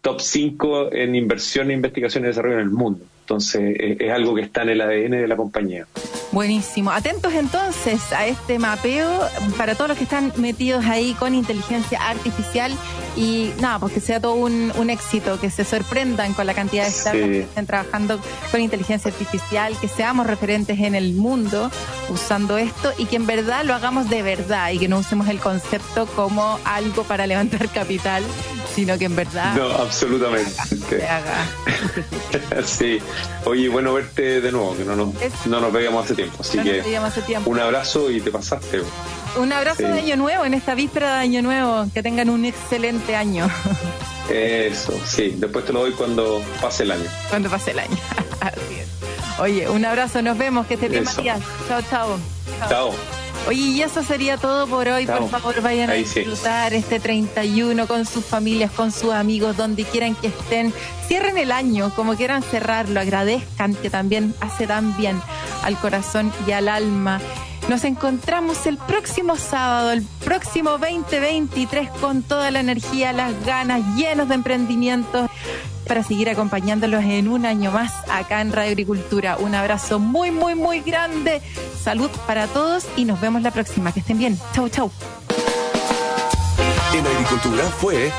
[0.01, 3.05] top 5 en inversión en investigación y desarrollo en el mundo.
[3.27, 5.85] Entonces, es, algo que está en el ADN de la compañía.
[6.31, 6.91] Buenísimo.
[6.91, 9.19] Atentos entonces a este mapeo
[9.57, 12.71] para todos los que están metidos ahí con inteligencia artificial
[13.17, 16.91] y nada, pues que sea todo un, éxito, que se sorprendan con la cantidad de
[16.91, 18.17] startups que estén trabajando
[18.49, 21.69] con inteligencia artificial, que seamos referentes en el mundo
[22.09, 25.39] usando esto y que en verdad lo hagamos de verdad y que no usemos el
[25.39, 28.23] concepto como algo para levantar capital,
[28.77, 29.55] sino que en verdad...
[29.55, 30.51] No, absolutamente.
[32.63, 32.99] sí.
[33.45, 35.15] Oye, bueno verte de nuevo, que no nos,
[35.47, 36.37] no nos veíamos hace tiempo.
[36.41, 36.83] Así que
[37.45, 38.83] un abrazo y te pasaste.
[39.35, 41.87] Un abrazo de Año Nuevo en esta víspera de Año Nuevo.
[41.91, 43.49] Que tengan un excelente año.
[44.29, 45.33] Eso, sí.
[45.37, 47.09] Después te lo doy cuando pase el año.
[47.29, 47.97] Cuando pase el año.
[48.41, 49.39] Así es.
[49.39, 50.21] Oye, un abrazo.
[50.21, 50.67] Nos vemos.
[50.67, 51.41] Que esté bien, Matías.
[51.67, 52.19] Chao, chao.
[52.69, 52.93] Chao.
[53.47, 55.05] Oye, y eso sería todo por hoy.
[55.05, 60.15] Por favor, vayan a disfrutar este 31 con sus familias, con sus amigos, donde quieran
[60.15, 60.73] que estén.
[61.07, 62.99] Cierren el año como quieran cerrarlo.
[62.99, 65.21] Agradezcan que también hace tan bien
[65.63, 67.21] al corazón y al alma.
[67.69, 74.29] Nos encontramos el próximo sábado, el próximo 2023, con toda la energía, las ganas, llenos
[74.29, 75.29] de emprendimientos,
[75.87, 79.37] para seguir acompañándolos en un año más acá en Radio Agricultura.
[79.37, 81.41] Un abrazo muy, muy, muy grande.
[81.81, 83.91] Salud para todos y nos vemos la próxima.
[83.91, 84.37] Que estén bien.
[84.53, 84.91] Chau, chau.
[86.93, 88.11] En Agricultura fue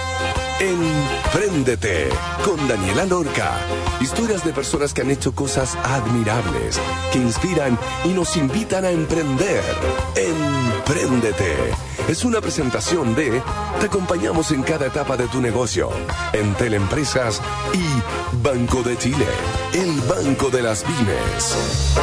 [0.61, 2.09] Empréndete
[2.45, 3.53] con Daniela Lorca.
[4.01, 6.81] Historias de personas que han hecho cosas admirables,
[7.13, 9.63] que inspiran y nos invitan a emprender.
[10.17, 11.55] Empréndete.
[12.09, 13.41] Es una presentación de
[13.79, 15.91] Te acompañamos en cada etapa de tu negocio.
[16.33, 17.41] En Teleempresas
[17.73, 19.27] y Banco de Chile,
[19.75, 21.95] el banco de las pymes.